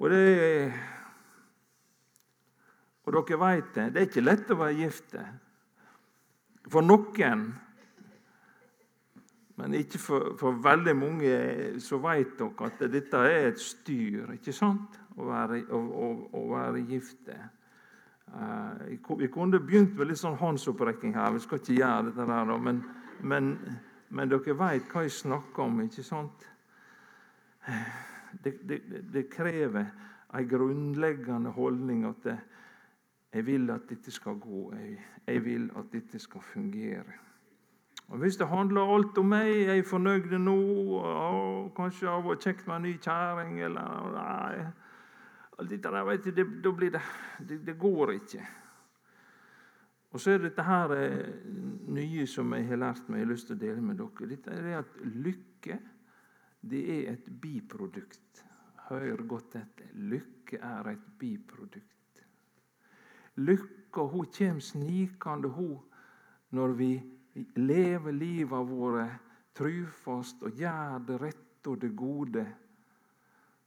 Og 0.00 0.10
det 0.10 0.24
Og 3.04 3.14
dere 3.16 3.38
veit 3.40 3.70
det, 3.74 3.86
det 3.92 4.00
er 4.00 4.06
ikke 4.06 4.22
lett 4.22 4.50
å 4.52 4.56
være 4.60 4.76
gift. 4.78 5.14
For 6.68 6.84
noen, 6.84 7.46
men 9.60 9.76
ikke 9.76 9.98
for, 10.00 10.34
for 10.40 10.58
veldig 10.64 10.96
mange, 10.96 11.32
så 11.80 11.98
veit 12.00 12.36
dere 12.38 12.68
at 12.68 12.82
dette 12.92 13.22
er 13.28 13.48
et 13.50 13.60
styr, 13.60 14.34
ikke 14.36 14.54
sant? 14.56 14.98
Å 15.16 15.26
være, 15.26 15.62
å, 15.72 15.80
å, 15.80 16.10
å 16.36 16.44
være 16.52 16.84
gifte. 16.88 17.36
Uh, 18.30 18.86
vi 19.18 19.28
kunne 19.28 19.58
begynt 19.58 19.96
med 19.98 20.12
litt 20.12 20.20
sånn 20.20 20.38
håndsopprekking 20.38 21.16
her. 21.18 21.34
Vi 21.34 21.42
skal 21.44 21.60
ikke 21.60 21.80
gjøre 21.80 22.10
dette 22.10 22.28
der, 22.30 22.52
men, 22.68 22.84
men, 23.20 23.50
men 24.08 24.30
dere 24.30 24.56
veit 24.56 24.88
hva 24.92 25.04
jeg 25.04 25.16
snakker 25.18 25.66
om, 25.66 25.82
ikke 25.84 26.06
sant? 26.06 26.46
Det, 28.44 28.54
det, 28.64 28.78
det 29.10 29.26
krever 29.32 29.90
en 30.30 30.46
grunnleggende 30.48 31.50
holdning 31.52 32.04
at 32.08 32.22
det, 32.24 32.36
jeg 33.32 33.46
vil 33.46 33.70
at 33.70 33.88
dette 33.88 34.10
skal 34.10 34.38
gå. 34.42 34.72
Jeg, 34.74 34.98
jeg, 35.26 35.44
vil 35.44 35.70
at 35.78 35.92
dette 35.92 36.18
skal 36.18 36.42
fungere. 36.42 37.18
Og 38.08 38.18
Hvis 38.18 38.36
det 38.36 38.48
handler 38.48 38.94
alt 38.94 39.18
om 39.18 39.28
meg, 39.30 39.48
jeg 39.48 39.78
er 39.78 39.86
fornøyd 39.86 40.32
nå, 40.38 40.56
og 40.98 41.74
kanskje 41.76 42.06
det 42.06 42.14
har 42.14 42.24
vært 42.26 42.46
kjekt 42.46 42.66
med 42.66 42.76
en 42.76 42.88
ny 42.88 42.94
kjerring 42.98 43.60
eller 43.62 44.14
nei, 44.16 44.70
Alt 45.60 45.70
dette 45.70 45.92
der, 45.92 46.04
vet 46.08 46.24
du, 46.24 46.30
det, 46.32 46.46
det, 46.64 47.00
det, 47.48 47.58
det 47.66 47.78
går 47.78 48.14
ikke. 48.14 48.46
Og 50.10 50.20
så 50.20 50.32
er 50.32 50.42
dette 50.42 50.64
her 50.64 50.94
eh, 50.96 51.26
nye 51.92 52.26
som 52.26 52.54
jeg 52.56 52.66
har 52.66 52.80
lært 52.80 53.08
meg, 53.08 53.20
jeg 53.20 53.26
har 53.26 53.32
lyst 53.34 53.50
til 53.50 53.58
å 53.58 53.60
dele 53.60 53.84
med 53.84 54.00
dere. 54.00 54.30
Dette 54.30 54.56
er 54.56 54.78
at 54.80 54.96
lykke 55.04 55.78
det 56.60 56.80
er 56.94 57.12
et 57.12 57.28
biprodukt. 57.40 58.44
Hør 58.88 59.22
godt 59.28 59.56
etter. 59.60 59.92
Lykke 59.94 60.58
er 60.58 60.92
et 60.92 61.06
biprodukt. 61.18 61.99
Lykka 63.36 64.00
hun 64.00 64.26
kommer 64.26 64.60
snikende 64.60 65.48
hun, 65.48 65.78
når 66.50 66.68
vi 66.68 67.02
lever 67.56 68.12
livet 68.12 68.68
vårt 68.68 69.20
trufast 69.54 70.42
og 70.42 70.50
gjør 70.58 70.98
det 71.06 71.20
rette 71.22 71.70
og 71.70 71.80
det 71.80 71.96
gode 71.96 72.46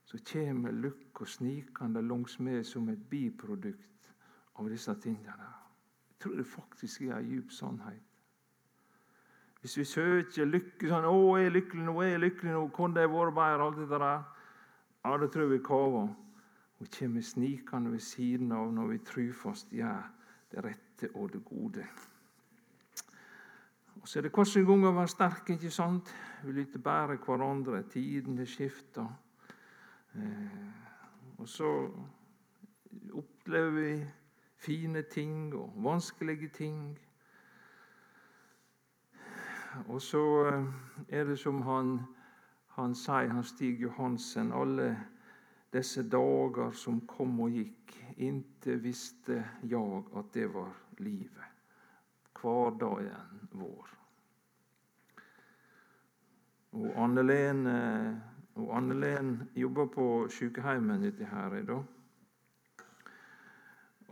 så 0.05 0.17
kommer 0.32 0.72
lykka 0.72 2.01
langs 2.01 2.39
med 2.39 2.63
som 2.63 2.89
et 2.89 3.10
biprodukt 3.10 4.12
av 4.55 4.70
disse 4.70 4.93
tingene. 5.01 5.48
Jeg 6.10 6.20
tror 6.20 6.36
det 6.36 6.46
faktisk 6.46 7.01
er 7.01 7.17
en 7.17 7.29
djup 7.29 7.51
sannhet. 7.51 8.03
Hvis 9.62 9.77
vi 9.77 9.86
søker 9.86 10.46
lykke 10.46 10.88
sånn 10.88 11.05
'Å, 11.05 11.38
jeg 11.38 11.46
er 11.46 11.55
lykkelig 11.55 11.86
nå, 11.86 12.01
jeg 12.01 12.13
er 12.13 12.17
lykkelig 12.20 12.51
nå, 12.51 12.67
kunne 12.67 13.00
jeg 13.00 13.10
vært 13.10 13.34
bedre?' 13.34 13.63
alt 13.63 13.77
dette 13.77 14.00
der, 14.00 14.24
ja, 15.05 15.17
det 15.17 15.32
tror 15.32 15.41
jeg 15.41 15.51
vi 15.51 15.63
kaver. 15.63 16.15
Hun 16.84 16.90
kommer 17.00 17.22
snikende 17.22 17.92
ved 17.92 18.00
siden 18.00 18.52
av 18.52 18.74
når 18.75 18.88
vi 18.88 18.98
trufast 19.08 19.70
gjør 19.72 20.02
det 20.52 20.63
rette 20.66 21.08
og 21.16 21.30
det 21.32 21.40
gode. 21.46 21.86
Og 24.02 24.08
Så 24.08 24.20
er 24.20 24.24
det 24.24 24.32
hvordan 24.36 24.66
gang 24.66 24.84
å 24.86 24.92
være 24.98 25.08
sterk, 25.08 25.50
ikke 25.50 25.72
sant? 25.72 26.12
Vi 26.44 26.52
lytter 26.52 26.80
bare 26.84 27.16
hverandre. 27.16 27.86
Tidene 27.88 28.46
skifter. 28.46 29.08
Eh, 30.16 30.68
og 31.38 31.48
så 31.48 31.70
opplever 33.13 33.72
vi 33.72 34.06
fine 34.58 35.02
ting 35.02 35.56
og 35.56 35.72
vanskelige 35.78 36.50
ting. 36.50 37.00
Og 39.88 40.02
så 40.02 40.25
eh, 40.52 40.68
er 41.08 41.24
det 41.24 41.40
som 41.40 41.62
han, 41.62 42.00
han 42.75 42.96
sier, 42.96 43.32
han 43.32 43.44
Stig 43.44 43.80
Johansen, 43.80 44.52
alle 44.52 45.12
disse 45.74 46.03
dager 46.03 46.72
som 46.77 47.01
kom 47.10 47.39
og 47.46 47.56
gikk, 47.56 47.96
inte 48.22 48.77
visste 48.82 49.39
jeg 49.65 50.03
at 50.13 50.30
det 50.34 50.48
var 50.53 50.70
livet. 51.01 51.50
Hverdagen 52.38 53.50
vår. 53.56 53.89
Og 56.74 57.03
Annelene 57.03 57.74
og 58.56 58.70
Anne-Len 58.77 59.36
jobber 59.58 59.89
på 59.94 60.08
sykehjemmet 60.34 61.01
nedi 61.01 61.25
her. 61.25 61.56
Da. 61.68 61.80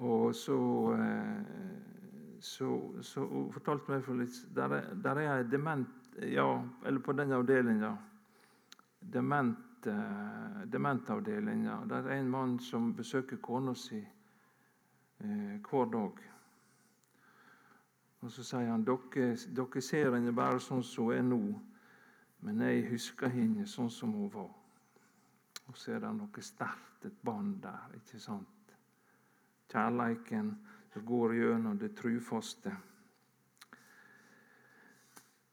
Og 0.01 0.35
så, 0.35 0.57
eh, 0.97 2.37
så, 2.39 2.69
så 3.01 3.25
hun 3.25 3.51
fortalte 3.53 3.91
meg 3.91 4.05
for 4.05 4.17
litt 4.17 4.39
Der 4.55 4.73
er, 4.79 4.93
der 4.97 5.19
er 5.21 5.35
ei 5.35 5.43
dement 5.45 5.89
ja, 6.25 6.47
Eller 6.85 6.99
på 6.99 7.13
den 7.13 7.31
avdelinga. 7.31 7.91
Dement, 9.13 9.57
eh, 9.87 10.71
dementavdelinga. 10.71 11.79
Der 11.89 12.07
er 12.07 12.19
en 12.19 12.29
mann 12.29 12.59
som 12.59 12.95
besøker 12.95 13.37
kona 13.37 13.73
si 13.73 13.99
eh, 13.99 15.59
hver 15.69 15.85
dag. 15.91 16.21
Og 18.21 18.31
Så 18.31 18.43
sier 18.43 18.69
han 18.69 18.85
dere, 18.85 19.35
dere 19.55 19.81
ser 19.81 20.13
henne 20.13 20.33
bare 20.33 20.59
sånn 20.59 20.83
som 20.83 21.09
hun 21.09 21.17
er 21.17 21.23
nå. 21.25 21.41
Men 22.41 22.61
jeg 22.61 22.89
husker 22.91 23.29
henne 23.29 23.65
sånn 23.67 23.89
som 23.89 24.13
hun 24.13 24.29
var. 24.33 24.51
Og 25.67 25.77
så 25.77 25.95
er 25.95 26.03
det 26.03 26.11
noe 26.17 26.43
sterkt, 26.43 27.05
et 27.05 27.21
bånd 27.25 27.61
der. 27.63 27.95
ikke 27.95 28.19
sant? 28.19 28.75
Kjærleiken 29.71 30.51
som 30.93 31.05
går 31.05 31.33
gjennom 31.33 31.77
det 31.79 31.95
trufaste. 31.97 32.75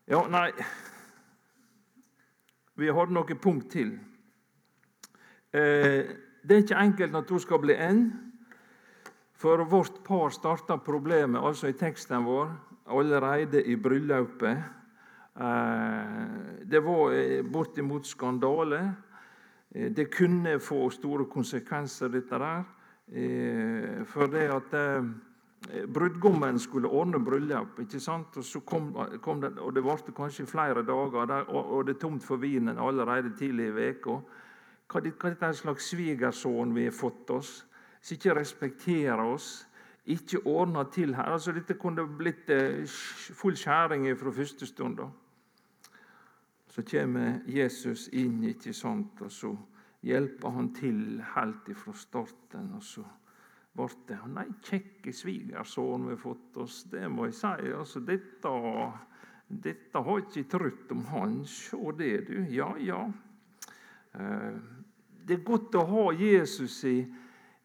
Ja, 0.08 0.23
nei 0.28 0.52
Vi 2.78 2.88
hadde 2.94 3.12
noe 3.12 3.35
punkt 3.42 3.73
til. 3.73 3.97
Eh, 5.52 6.05
det 6.45 6.55
er 6.55 6.64
ikke 6.64 6.81
enkelt 6.81 7.12
når 7.12 7.28
to 7.28 7.38
skal 7.40 7.61
bli 7.62 7.76
en. 7.81 8.02
For 9.38 9.62
vårt 9.71 10.02
par 10.05 10.33
starta 10.35 10.76
problemet 10.83 11.40
altså 11.40 11.71
i 11.71 11.76
teksten 11.78 12.26
vår 12.26 12.50
allerede 12.93 13.62
i 13.64 13.76
bryllupet. 13.76 14.59
Eh, 15.40 16.64
det 16.69 16.83
var 16.85 17.14
eh, 17.14 17.45
bortimot 17.45 18.07
skandale. 18.07 18.83
Det 19.69 20.09
kunne 20.11 20.59
få 20.61 20.90
store 20.90 21.26
konsekvenser, 21.28 22.09
dette 22.09 22.38
der. 22.40 22.62
For 24.09 24.26
det 24.33 24.47
at 24.49 24.73
brudgommen 25.93 26.59
skulle 26.59 26.88
ordne 26.88 27.21
bryllup, 27.25 27.78
ikke 27.81 28.00
sant? 28.00 28.37
og 28.37 28.45
så 28.45 28.61
kom, 28.61 28.88
kom 29.21 29.40
det, 29.40 29.52
og 29.59 29.75
det 29.76 29.85
varte 29.85 30.12
kanskje 30.17 30.47
flere 30.49 30.83
dager, 30.83 31.45
og, 31.52 31.85
det 31.87 31.95
er 31.95 32.00
tomt 32.00 32.25
for 32.25 32.40
vinen 32.40 32.78
allerede 32.78 33.37
tidlig 33.37 33.69
i 33.69 33.90
uka. 33.90 34.19
Hva, 34.88 35.02
er 35.04 35.35
det 35.37 35.57
slags 35.59 35.90
svigersønn 35.92 36.73
vi 36.73 36.87
har 36.87 36.95
fått 36.97 37.30
oss, 37.30 37.50
som 38.00 38.14
ikke 38.16 38.37
respekterer 38.38 39.21
oss, 39.21 39.66
ikke 40.09 40.40
ordner 40.49 40.88
til 40.92 41.12
her? 41.14 41.35
Altså, 41.35 41.52
dette 41.52 41.76
kunne 41.76 42.07
blitt 42.18 42.49
eh, 42.49 42.87
full 43.37 43.57
skjæring 43.57 44.09
fra 44.16 44.33
første 44.33 44.66
stund. 44.66 45.02
Så 46.73 46.85
kommer 46.88 47.42
Jesus 47.47 48.09
inn, 48.16 48.40
ikke 48.49 48.73
sant, 48.73 49.21
og 49.21 49.33
så 49.33 49.52
hjelper 50.09 50.57
han 50.57 50.73
til 50.73 51.21
helt 51.35 51.68
ifra 51.68 51.92
starten. 51.92 52.73
Og 52.78 52.83
så 52.83 53.04
ble 53.76 53.90
det 54.09 54.18
Nei, 54.33 54.47
kjekke 54.64 55.12
svigersønn 55.12 56.09
vi 56.09 56.16
har 56.16 56.23
fått 56.23 56.57
oss, 56.64 56.80
det 56.88 57.04
må 57.12 57.28
jeg 57.28 57.37
si. 57.42 57.52
Altså, 57.76 58.00
dette, 58.00 58.57
dette 59.68 60.04
har 60.09 60.21
jeg 60.23 60.30
ikke 60.30 60.50
trodd 60.57 60.97
om 60.97 61.07
han. 61.12 61.38
Se 61.45 61.97
det, 62.00 62.12
du. 62.33 62.38
Ja, 62.57 62.73
ja. 62.80 63.04
Eh, 64.16 64.77
det 65.28 65.37
er 65.37 65.44
godt 65.44 65.76
å 65.76 65.85
ha 65.90 66.04
Jesus 66.16 66.80
i, 66.88 66.99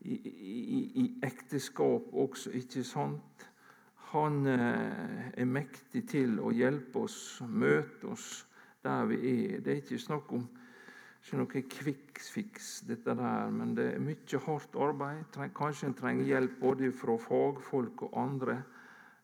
i, 0.03 0.15
i, 0.19 0.81
i 0.99 1.05
ekteskap 1.23 2.11
også, 2.11 2.51
ikke 2.59 2.83
sant? 2.83 3.45
Han 4.11 4.43
eh, 4.45 5.29
er 5.39 5.47
mektig 5.49 6.03
til 6.11 6.35
å 6.43 6.51
hjelpe 6.53 7.07
oss, 7.07 7.39
møte 7.47 8.11
oss 8.11 8.43
der 8.83 9.07
vi 9.09 9.17
er. 9.31 9.61
Det 9.63 9.71
er 9.71 9.81
ikke 9.81 10.01
snakk 10.03 10.35
om 10.35 10.43
ikke 11.23 11.39
noe 11.39 11.61
kvikkfiks, 11.71 12.69
dette 12.83 13.15
der, 13.15 13.51
men 13.55 13.71
det 13.77 13.93
er 13.93 14.01
mye 14.03 14.39
hardt 14.43 14.75
arbeid. 14.75 15.37
Kanskje 15.55 15.87
en 15.87 15.95
trenger 15.95 16.27
hjelp 16.27 16.57
både 16.59 16.91
fra 16.91 17.15
fagfolk 17.15 18.03
og 18.09 18.17
andre, 18.19 18.57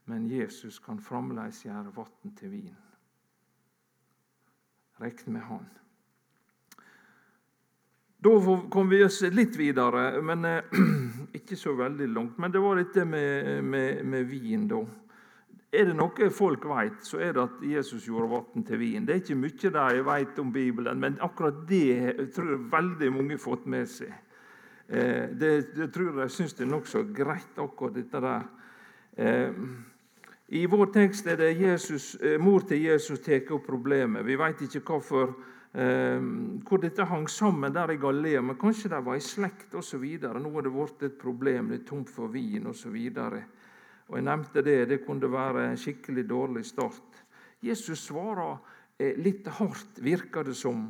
men 0.08 0.30
Jesus 0.32 0.80
kan 0.80 1.04
fremdeles 1.04 1.60
gjøre 1.66 1.92
vann 1.98 2.38
til 2.40 2.56
vin. 2.56 2.78
Rekn 5.04 5.36
med 5.36 5.44
Han. 5.52 5.68
Da 8.22 8.30
kom 8.70 8.90
vi 8.90 9.04
oss 9.04 9.22
litt 9.32 9.56
videre, 9.56 10.20
men 10.22 10.46
eh, 10.46 10.80
ikke 11.40 11.56
så 11.56 11.72
veldig 11.78 12.08
langt. 12.12 12.38
Men 12.38 12.52
det 12.52 12.60
var 12.60 12.76
dette 12.76 13.06
med, 13.08 13.64
med, 13.64 14.02
med 14.04 14.26
vin, 14.28 14.66
da. 14.68 14.82
Er 15.72 15.86
det 15.88 15.94
noe 15.96 16.28
folk 16.34 16.66
vet, 16.68 16.98
så 17.06 17.22
er 17.24 17.38
det 17.38 17.46
at 17.46 17.62
Jesus 17.64 18.08
gjorde 18.10 18.28
vann 18.34 18.66
til 18.68 18.82
vin. 18.82 19.06
Det 19.08 19.14
er 19.14 19.22
ikke 19.22 19.38
mye 19.40 19.72
de 19.76 20.02
vet 20.04 20.42
om 20.42 20.52
Bibelen, 20.52 21.00
men 21.00 21.16
akkurat 21.24 21.62
det 21.70 22.32
tror 22.36 22.50
jeg 22.52 22.66
veldig 22.74 23.12
mange 23.14 23.38
har 23.38 23.44
fått 23.44 23.70
med 23.72 23.88
seg. 23.88 24.12
Eh, 24.90 25.30
det, 25.40 25.52
det, 25.78 25.88
tror 25.96 26.20
jeg 26.20 26.34
syns 26.36 26.58
det 26.58 26.66
er 26.66 26.72
nokså 26.74 27.06
greit, 27.16 27.54
akkurat 27.56 27.96
dette 28.02 28.24
der. 28.26 28.50
Eh, 29.16 29.64
I 30.60 30.66
vår 30.68 30.92
tekst 30.92 31.30
er 31.30 31.40
det 31.40 31.54
Jesus, 31.56 32.18
mor 32.42 32.68
til 32.68 32.84
Jesus 32.84 33.24
tar 33.24 33.48
opp 33.56 33.64
problemet. 33.70 34.28
Vi 34.28 34.36
vet 34.36 34.66
ikke 34.68 34.84
hvorfor 34.90 35.38
hvor 35.72 36.82
dette 36.82 37.06
hang 37.06 37.28
sammen 37.30 37.74
der 37.76 37.92
i 37.94 38.00
Galilea. 38.02 38.42
Men 38.42 38.58
kanskje 38.58 38.90
de 38.90 39.00
var 39.06 39.20
i 39.20 39.22
slekt 39.22 39.76
osv. 39.78 40.02
Nå 40.18 40.50
har 40.56 40.66
det 40.66 40.72
blitt 40.74 41.04
et 41.06 41.20
problem, 41.22 41.70
det 41.70 41.84
er 41.84 41.88
tomt 41.92 42.10
for 42.10 42.32
vin 42.34 42.66
osv. 42.72 42.96
Og 44.10 44.18
jeg 44.18 44.26
nevnte 44.26 44.64
det, 44.66 44.78
det 44.90 45.04
kunne 45.06 45.30
være 45.30 45.68
en 45.70 45.78
skikkelig 45.78 46.26
dårlig 46.30 46.66
start. 46.66 47.20
Jesus 47.62 48.08
svarer 48.08 48.58
eh, 48.98 49.18
litt 49.22 49.48
hardt, 49.60 50.00
virker 50.02 50.48
det 50.48 50.56
som. 50.58 50.88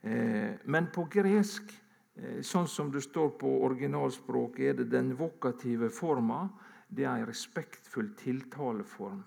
Eh, 0.00 0.54
men 0.70 0.90
på 0.94 1.08
gresk, 1.10 1.72
eh, 2.14 2.38
sånn 2.46 2.68
som 2.70 2.92
det 2.94 3.02
står 3.02 3.34
på 3.40 3.50
originalspråket, 3.66 4.66
er 4.68 4.78
det 4.78 4.92
den 4.92 5.10
vokative 5.18 5.90
forma. 5.90 6.44
Det 6.86 7.02
er 7.02 7.24
en 7.24 7.26
respektfull 7.26 8.12
tiltaleform. 8.20 9.24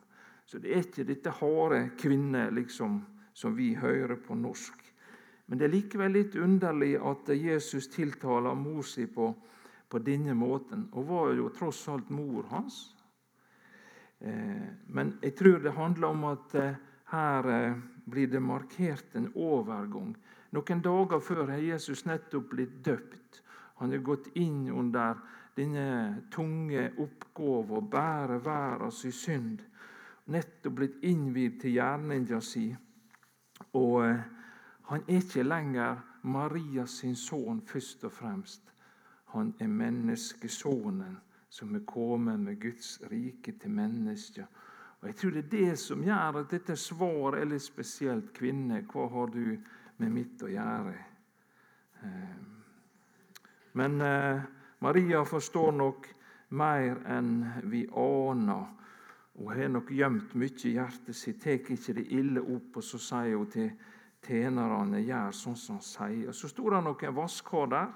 Så 0.48 0.62
det 0.64 0.72
er 0.72 0.86
ikke 0.86 1.08
dette 1.10 1.34
harde 1.42 1.82
kvinne, 2.00 2.48
liksom 2.56 3.02
som 3.38 3.54
vi 3.56 3.76
hører 3.78 4.18
på 4.18 4.36
norsk. 4.36 4.84
Men 5.48 5.60
det 5.60 5.68
er 5.68 5.76
likevel 5.76 6.16
litt 6.18 6.36
underlig 6.42 6.96
at 6.98 7.30
Jesus 7.38 7.88
tiltaler 7.94 8.58
mor 8.58 8.84
si 8.84 9.06
på, 9.08 9.30
på 9.88 10.00
denne 10.04 10.34
måten. 10.36 10.88
Hun 10.92 11.06
var 11.08 11.36
jo 11.38 11.52
tross 11.56 11.86
alt 11.94 12.10
mor 12.10 12.50
hans. 12.52 12.80
Eh, 14.20 14.66
men 14.90 15.14
jeg 15.22 15.36
tror 15.38 15.62
det 15.62 15.76
handler 15.78 16.08
om 16.10 16.26
at 16.32 16.56
eh, 16.58 16.80
her 17.14 17.50
eh, 17.54 17.78
blir 18.10 18.28
det 18.28 18.42
markert 18.42 19.16
en 19.16 19.30
overgang. 19.36 20.16
Noen 20.58 20.82
dager 20.82 21.22
før 21.22 21.46
har 21.52 21.62
Jesus 21.62 22.06
nettopp 22.10 22.50
blitt 22.56 22.82
døpt. 22.84 23.44
Han 23.78 23.94
har 23.94 24.02
gått 24.02 24.32
inn 24.42 24.66
under 24.74 25.22
denne 25.58 26.24
tunge 26.34 26.90
oppgave 26.98 27.78
å 27.78 27.86
bære 27.86 28.42
verdens 28.42 29.06
synd. 29.14 29.62
Nettopp 30.34 30.80
blitt 30.82 31.00
innvidd 31.06 31.62
til 31.62 31.78
gjerninga 31.78 32.42
si. 32.42 32.72
Og 33.78 34.02
eh, 34.08 34.26
han 34.90 35.06
er 35.06 35.22
ikke 35.22 35.46
lenger 35.46 36.02
Marias 36.28 37.00
sin 37.02 37.16
sønn 37.16 37.62
først 37.62 38.04
og 38.08 38.12
fremst. 38.12 38.74
Han 39.36 39.54
er 39.60 39.68
menneskesonen 39.68 41.18
som 41.50 41.76
er 41.76 41.86
kommet 41.88 42.40
med 42.40 42.60
Guds 42.62 43.02
rike 43.12 43.52
til 43.52 43.72
mennesker. 43.72 44.46
Og 45.02 45.08
Jeg 45.08 45.16
tror 45.16 45.30
det 45.32 45.44
er 45.46 45.50
det 45.50 45.80
som 45.80 46.04
gjør 46.04 46.40
at 46.42 46.52
dette 46.52 46.76
svaret 46.76 47.42
er 47.42 47.50
litt 47.52 47.64
spesielt. 47.64 48.34
Kvinne, 48.34 48.82
hva 48.92 49.08
har 49.10 49.32
du 49.34 49.58
med 49.98 50.14
mitt 50.14 50.44
å 50.44 50.50
gjøre? 50.52 50.94
Eh, 52.04 52.38
men 53.78 54.02
eh, 54.02 54.42
Maria 54.80 55.24
forstår 55.26 55.72
nok 55.72 56.08
mer 56.50 57.04
enn 57.06 57.46
vi 57.70 57.86
aner. 57.94 58.66
Hun 59.38 59.54
har 59.54 59.68
nok 59.70 59.92
gjemt 59.94 60.32
mye 60.34 60.66
i 60.66 60.72
hjertet 60.74 61.16
sitt, 61.16 61.44
tar 61.44 61.60
ikke 61.62 61.94
det 61.94 62.08
ille 62.10 62.42
opp. 62.42 62.78
Og 62.80 62.84
så 62.84 62.98
sier 62.98 63.38
hun 63.38 63.50
til 63.54 63.70
tjenerne 64.26 64.98
gjør 65.04 65.32
sånn 65.36 65.58
som 65.62 65.76
han 65.78 65.84
sier. 65.86 66.32
Så 66.34 66.48
sto 66.50 66.70
det 66.74 66.82
noen 66.84 67.16
vasskar 67.16 67.68
der, 67.70 67.88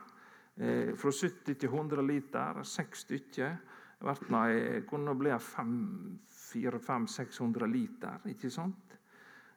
eh, 0.57 0.93
fra 0.93 1.11
70 1.11 1.55
til 1.55 1.69
100 1.69 2.01
liter. 2.05 2.63
Seks 2.63 2.99
stykker. 3.07 3.57
Det 4.01 4.85
kunne 4.89 5.15
bli 5.15 5.29
400-600 5.29 7.67
liter. 7.67 8.19
ikke 8.25 8.49
sant? 8.49 8.97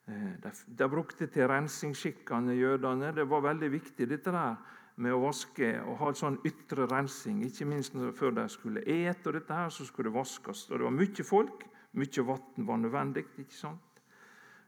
Eh, 0.06 0.40
de, 0.40 0.50
de 0.66 0.88
brukte 0.88 1.26
til 1.26 1.48
rensingsskikkene, 1.48 2.54
jødene. 2.54 3.14
Det 3.14 3.28
var 3.28 3.40
veldig 3.40 3.72
viktig 3.72 4.08
dette 4.08 4.30
der 4.32 4.56
med 4.96 5.12
å 5.12 5.20
vaske 5.24 5.82
og 5.82 5.98
ha 5.98 6.08
en 6.08 6.14
sånn 6.14 6.38
ytre 6.46 6.86
rensing. 6.86 7.44
Ikke 7.44 7.64
minst 7.66 7.92
før 7.92 8.30
de 8.30 8.48
skulle 8.48 8.80
ete, 8.84 9.28
og 9.28 9.34
dette 9.34 9.54
her, 9.54 9.68
så 9.68 9.84
skulle 9.84 10.10
det 10.10 10.18
vaskes. 10.18 10.70
Og 10.70 10.78
det 10.78 10.84
var 10.84 10.90
mye 10.90 11.24
folk. 11.24 11.73
Mye 11.94 12.26
vann 12.26 12.66
var 12.66 12.76
nødvendig. 12.76 13.24
ikke 13.38 13.54
sant? 13.54 14.02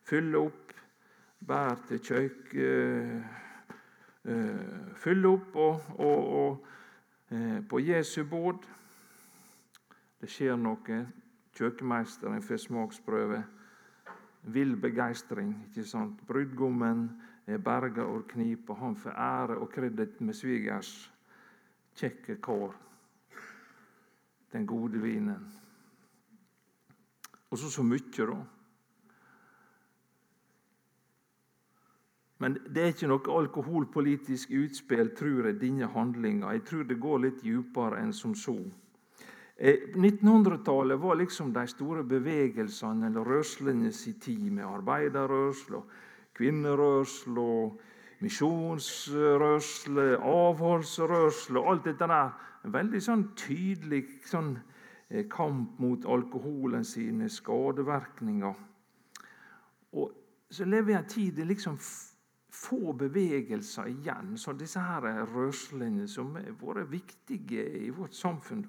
Fylle 0.06 0.38
opp, 0.38 0.72
bær 1.46 1.74
til 1.88 1.98
kjøk 1.98 2.54
uh, 2.54 3.16
uh, 4.30 4.94
Fylle 4.96 5.28
opp 5.28 5.56
og, 5.56 5.82
og, 5.98 6.28
og 6.38 6.66
uh, 7.30 7.58
på 7.68 7.82
Jesu 7.82 8.24
båd. 8.24 8.62
Det 10.20 10.30
skjer 10.30 10.56
noe. 10.56 11.00
Kjøkkenmeisteren 11.56 12.42
får 12.42 12.62
smaksprøve. 12.68 13.42
Vill 14.54 14.76
begeistring. 14.76 15.54
ikke 15.68 15.84
sant? 15.88 16.22
Brudgommen 16.26 17.08
er 17.46 17.58
berga 17.58 18.02
og 18.02 18.26
knip, 18.28 18.70
han 18.78 18.96
får 18.96 19.10
ære 19.10 19.58
og 19.58 19.70
kreditt 19.70 20.20
med 20.20 20.34
svigers 20.34 21.12
kjekke 21.96 22.36
kår. 22.42 22.74
Den 24.52 24.66
gode 24.66 25.02
vinen. 25.02 25.65
Og 27.50 27.58
så 27.58 27.70
så 27.70 27.82
mye, 27.86 28.26
da. 28.26 28.38
Men 32.38 32.58
det 32.68 32.82
er 32.82 32.90
ikke 32.92 33.08
noe 33.08 33.36
alkoholpolitisk 33.38 34.50
utspill, 34.58 35.14
tror 35.16 35.46
jeg, 35.48 35.60
denne 35.60 35.86
handlinga. 35.88 36.50
Jeg 36.52 36.66
tror 36.68 36.82
det 36.84 36.98
går 37.00 37.22
litt 37.24 37.40
dypere 37.44 38.02
enn 38.02 38.12
som 38.12 38.34
så. 38.36 38.56
1900-tallet 39.56 40.98
eh, 40.98 41.00
var 41.00 41.16
liksom 41.16 41.52
de 41.54 41.64
store 41.70 42.02
bevegelsene 42.04 43.06
eller 43.08 43.24
rørslene 43.24 43.92
sin 43.92 44.18
tid, 44.20 44.50
med 44.52 44.68
arbeiderrørsle, 44.68 45.80
kvinnerørsle, 46.36 47.70
misjonsrørsle, 48.20 50.06
avholdsrørsle 50.20 51.64
Alt 51.70 51.84
dette 51.88 52.06
der. 52.10 52.30
En 52.66 52.72
veldig 52.74 53.00
sånn 53.00 53.30
tydelig 53.38 54.04
sånn 54.28 54.58
kamp 55.30 55.78
mot 55.78 56.04
alkoholen 56.04 56.84
sine 56.84 57.28
skadevirkninger. 57.28 58.54
Og 59.92 60.12
så 60.50 60.64
lever 60.64 60.92
jeg 60.92 61.00
i 61.00 61.02
en 61.04 61.08
tid 61.10 61.32
det 61.36 61.42
er 61.42 61.50
liksom 61.52 61.78
få 62.56 62.92
bevegelser 62.92 63.90
igjen. 63.90 64.36
Så 64.38 64.52
disse 64.52 64.80
her 64.80 65.24
rørslene 65.34 66.08
som 66.08 66.34
har 66.36 66.52
vært 66.60 66.90
viktige 66.90 67.66
i 67.86 67.90
vårt 67.90 68.14
samfunn. 68.14 68.66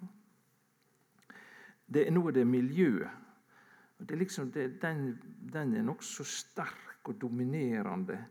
Det 1.88 2.08
er 2.08 2.32
det 2.32 2.47
miljøet. 2.47 3.10
Det 4.00 4.12
er 4.12 4.19
liksom 4.19 4.52
det, 4.52 4.82
den, 4.82 5.17
den, 5.54 5.73
er 5.76 5.82
nokså 5.82 6.23
sterk 6.23 7.08
og 7.10 7.21
dominerende. 7.21 8.26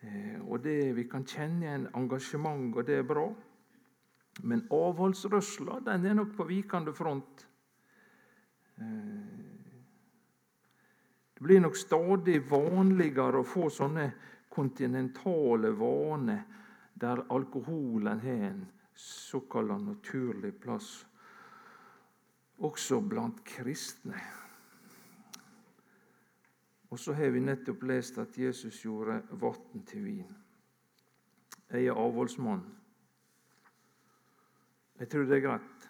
Eh, 0.00 0.40
og 0.40 0.64
det, 0.64 0.96
Vi 0.96 1.02
kan 1.02 1.24
kjenne 1.24 1.74
en 1.74 1.88
engasjement, 1.94 2.76
og 2.76 2.86
det 2.86 2.94
er 2.98 3.02
bra. 3.02 3.26
Men 4.42 4.66
avholdsrørsla 4.70 5.80
den 5.86 6.06
er 6.06 6.14
nok 6.18 6.34
på 6.36 6.46
vikende 6.48 6.92
front. 6.92 7.46
Eh, 8.76 9.44
det 11.34 11.42
blir 11.42 11.60
nok 11.60 11.76
stadig 11.76 12.40
vanligere 12.50 13.42
å 13.42 13.46
få 13.46 13.68
sånne 13.70 14.08
kontinentale 14.54 15.70
vaner 15.78 16.44
der 16.94 17.24
alkoholen 17.34 18.20
har 18.22 18.46
en 18.50 18.62
såkalt 18.94 19.82
naturlig 19.82 20.54
plass, 20.62 21.06
også 22.62 23.00
blant 23.00 23.42
kristne. 23.44 24.20
Og 26.94 26.98
så 26.98 27.12
har 27.18 27.34
vi 27.34 27.42
nettopp 27.42 27.82
lest 27.82 28.18
at 28.22 28.38
Jesus 28.38 28.78
gjorde 28.84 29.18
vann 29.42 29.82
til 29.86 30.04
vin. 30.06 30.36
Jeg 31.72 31.88
er 31.90 31.98
avholdsmann. 31.98 32.62
Jeg 34.98 35.10
tror 35.10 35.24
det 35.26 35.36
er 35.36 35.42
greit. 35.42 35.88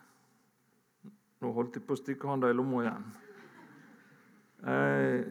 Nå 1.45 1.51
holdt 1.53 1.77
jeg 1.77 1.85
på 1.85 1.93
å 1.93 2.01
stikke 2.01 2.29
hånda 2.31 2.49
i 2.49 2.57
lomma 2.57 2.85
igjen. 2.85 3.09
Eh, 4.65 5.27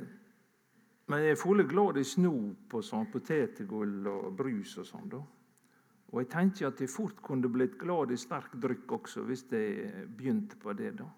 men 1.10 1.24
jeg 1.26 1.34
er 1.34 1.40
fulle 1.42 1.66
glad 1.68 1.98
i 1.98 2.06
snop 2.06 2.76
og 2.78 2.86
sånn, 2.86 3.10
potetgull 3.12 4.06
og 4.12 4.28
brus 4.38 4.78
og 4.78 4.88
sånn. 4.88 5.10
da. 5.10 5.24
Og 6.14 6.22
jeg 6.22 6.30
tenker 6.30 6.70
at 6.70 6.84
jeg 6.84 6.94
fort 6.94 7.18
kunne 7.26 7.50
blitt 7.50 7.80
glad 7.82 8.14
i 8.14 8.20
sterk 8.22 8.54
drykk 8.62 8.92
også, 9.00 9.26
hvis 9.26 9.48
jeg 9.50 10.06
begynte 10.14 10.60
på 10.62 10.74
det. 10.78 10.94
da. 11.02 11.10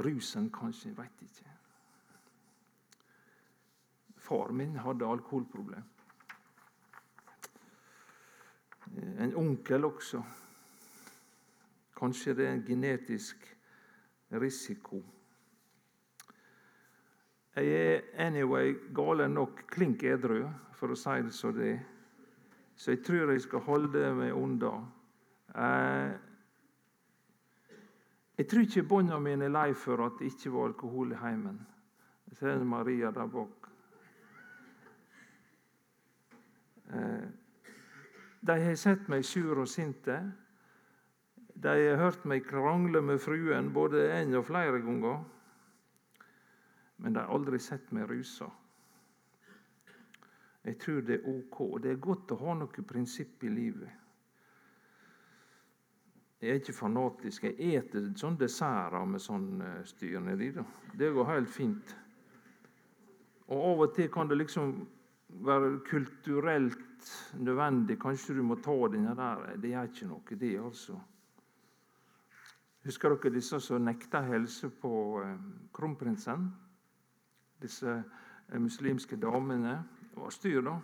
Rusen 0.00 0.48
kanskje, 0.50 0.88
jeg 0.88 0.96
veit 0.96 1.22
ikke. 1.28 1.52
Far 4.16 4.52
min 4.52 4.76
hadde 4.80 5.04
alkoholproblem. 5.04 5.84
En 9.18 9.34
onkel 9.36 9.84
også. 9.84 10.22
Kanskje 11.98 12.34
det 12.34 12.46
er 12.46 12.52
en 12.52 12.64
genetisk 12.66 13.56
risiko. 14.32 15.02
Jeg 17.56 17.66
er 17.66 18.26
anyway 18.26 18.76
gale 18.94 19.28
nok 19.28 19.64
klink 19.66 20.02
edru, 20.06 20.44
for 20.78 20.94
å 20.94 20.98
si 20.98 21.16
det 21.26 21.34
som 21.34 21.54
det 21.56 21.72
er. 21.72 21.80
Så 22.78 22.92
jeg 22.94 23.02
tror 23.02 23.32
jeg 23.32 23.42
skal 23.42 23.64
holde 23.66 24.12
meg 24.14 24.36
unna. 24.38 24.70
Eh, 25.50 26.12
jeg 28.38 28.46
tror 28.46 28.62
ikke 28.62 28.86
barna 28.86 29.18
mine 29.18 29.48
er 29.48 29.50
lei 29.50 29.72
for 29.74 30.04
at 30.04 30.20
det 30.20 30.30
ikke 30.30 30.52
var 30.54 30.70
alkohol 30.70 31.16
i 31.16 31.18
heimen. 31.18 31.58
Jeg 32.30 32.38
ser 32.38 32.62
Maria 32.62 33.10
der 33.10 33.26
bak. 33.26 33.66
De 38.40 38.54
har 38.62 38.74
sett 38.78 39.08
meg 39.08 39.24
sur 39.26 39.58
og 39.58 39.68
sinte. 39.68 40.18
De 41.58 41.74
har 41.74 41.98
hørt 41.98 42.24
meg 42.28 42.46
krangle 42.46 43.02
med 43.02 43.18
fruen 43.20 43.72
både 43.74 44.06
en 44.14 44.38
og 44.38 44.46
flere 44.46 44.80
ganger. 44.84 45.24
Men 46.98 47.14
de 47.14 47.22
har 47.22 47.34
aldri 47.34 47.58
sett 47.62 47.92
meg 47.94 48.10
rusa. 48.10 48.50
Jeg 50.64 50.78
tror 50.78 51.00
det 51.00 51.20
er 51.20 51.30
ok. 51.30 51.82
Det 51.82 51.90
er 51.90 52.02
godt 52.02 52.34
å 52.34 52.42
ha 52.42 52.54
noen 52.58 52.86
prinsipp 52.86 53.44
i 53.46 53.50
livet. 53.52 53.90
Jeg 56.38 56.50
er 56.50 56.60
ikke 56.60 56.76
fanatisk. 56.76 57.48
Jeg 57.48 57.78
eter 57.78 58.12
sånne 58.18 58.38
desserter 58.44 59.06
med 59.10 59.22
sånn 59.22 59.48
eh, 59.64 59.80
styr 59.88 60.20
nedi. 60.22 60.52
Det 60.94 61.10
går 61.14 61.26
helt 61.32 61.50
fint. 61.50 61.94
Og 63.48 63.64
Av 63.72 63.82
og 63.86 63.94
til 63.96 64.10
kan 64.12 64.30
det 64.30 64.38
liksom 64.38 64.76
være 65.46 65.80
kulturelt 65.88 66.87
nødvendig. 67.38 67.98
Kanskje 68.00 68.36
du 68.36 68.42
må 68.42 68.58
ta 68.62 68.74
denne 68.92 69.14
der. 69.16 69.56
Det 69.60 69.70
gjør 69.72 69.88
ikke 69.90 70.08
noe, 70.10 70.38
det, 70.40 70.52
altså. 70.60 70.98
Husker 72.84 73.14
dere 73.14 73.34
disse 73.34 73.60
som 73.60 73.84
nekta 73.84 74.22
helse 74.24 74.70
på 74.70 74.92
eh, 75.22 75.34
kronprinsen? 75.74 76.46
Disse 77.60 77.90
eh, 77.98 78.60
muslimske 78.60 79.18
damene. 79.20 79.74
Det 80.12 80.22
var 80.22 80.32
styr, 80.32 80.62
da. 80.64 80.78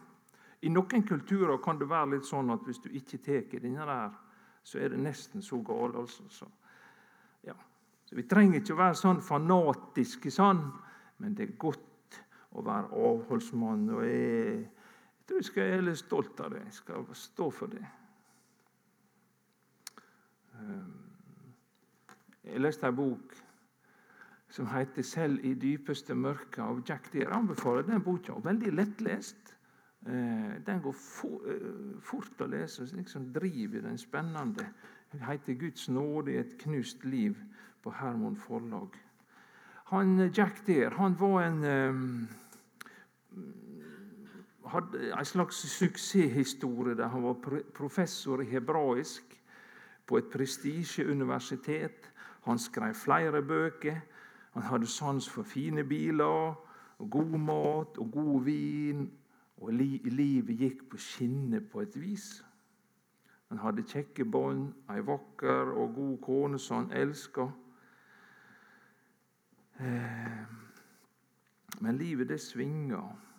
I 0.64 0.72
noen 0.72 1.04
kulturer 1.04 1.60
kan 1.64 1.78
det 1.80 1.88
være 1.88 2.16
litt 2.16 2.28
sånn 2.28 2.52
at 2.54 2.64
hvis 2.64 2.82
du 2.84 2.90
ikke 2.92 3.20
tar 3.24 3.48
denne 3.60 3.86
der, 3.88 4.12
så 4.64 4.80
er 4.80 4.94
det 4.94 5.00
nesten 5.04 5.44
så 5.44 5.58
galt. 5.64 5.96
Altså. 6.00 6.24
Så, 6.32 6.48
ja. 7.44 7.56
så 8.04 8.16
Vi 8.16 8.24
trenger 8.28 8.60
ikke 8.60 8.76
å 8.76 8.80
være 8.80 9.00
sånn 9.00 9.20
fanatiske 9.24 10.32
sånn, 10.32 10.62
men 11.20 11.36
det 11.36 11.48
er 11.48 11.58
godt 11.60 12.20
å 12.54 12.64
være 12.64 12.92
avholdsmann. 12.96 13.88
og 13.92 14.04
jeg, 14.06 14.64
jeg 15.24 15.28
tror 15.28 15.36
jeg 15.36 15.44
skal 15.44 15.86
være 15.86 15.96
stolt 15.96 16.40
av 16.40 16.50
det. 16.52 16.58
Jeg 16.64 16.72
skal 16.72 17.06
stå 17.16 17.50
for 17.50 17.66
det. 17.72 17.86
Ehm, 20.60 20.90
jeg 22.44 22.60
leste 22.60 22.86
en 22.86 22.96
bok 22.96 23.32
som 24.48 24.66
heter 24.66 25.02
'Selv 25.02 25.44
i 25.44 25.54
dypeste 25.54 26.14
mørke' 26.14 26.60
av 26.62 26.82
Jack 26.88 27.12
Deere. 27.12 27.28
Jeg 27.28 27.38
anbefaler 27.38 27.82
den 27.82 28.02
boka. 28.02 28.32
Veldig 28.32 28.72
lettlest. 28.72 29.56
Eh, 30.06 30.66
den 30.66 30.82
går 30.82 30.94
eh, 31.48 32.00
fort 32.00 32.40
å 32.40 32.46
lese 32.46 32.82
og 32.82 32.88
liksom 32.92 33.32
driver 33.32 33.80
den 33.80 33.98
spennende. 33.98 34.68
Den 35.12 35.20
heter 35.20 35.54
'Guds 35.54 35.88
nåde 35.88 36.32
i 36.32 36.36
et 36.36 36.58
knust 36.58 37.04
liv' 37.04 37.40
på 37.82 37.90
Hermon 37.90 38.36
forlag. 38.36 38.88
Han, 39.84 40.30
Jack 40.36 40.66
Deere 40.66 40.90
han 40.90 41.20
var 41.20 41.42
en 41.42 41.64
ehm, 41.64 42.28
hadde 44.74 45.10
en 45.14 45.24
slags 45.24 45.56
suksesshistorie 45.56 46.96
der 46.98 47.08
han 47.08 47.22
var 47.22 47.36
professor 47.74 48.42
i 48.42 48.48
hebraisk 48.50 49.36
på 50.06 50.18
et 50.18 50.30
prestisjeuniversitet. 50.32 52.10
Han 52.44 52.58
skrev 52.58 52.94
flere 52.94 53.42
bøker. 53.42 54.00
Han 54.52 54.62
hadde 54.62 54.86
sans 54.86 55.28
for 55.30 55.42
fine 55.42 55.84
biler, 55.84 56.54
og 56.98 57.10
god 57.10 57.38
mat 57.38 57.98
og 57.98 58.10
god 58.12 58.44
vin. 58.44 59.10
Og 59.56 59.72
livet 59.72 60.58
gikk 60.58 60.88
på 60.90 60.96
skinner 60.96 61.60
på 61.72 61.80
et 61.80 62.00
vis. 62.00 62.44
Han 63.48 63.58
hadde 63.58 63.86
kjekke 63.86 64.24
bånd, 64.24 64.72
ei 64.90 65.00
vakker 65.06 65.70
og 65.78 65.94
god 65.94 66.18
kone 66.22 66.58
som 66.58 66.76
han 66.76 66.96
elska. 67.02 67.48
Eh, 69.80 70.42
men 71.80 71.96
livet, 71.98 72.28
det 72.28 72.40
svinger. 72.40 73.33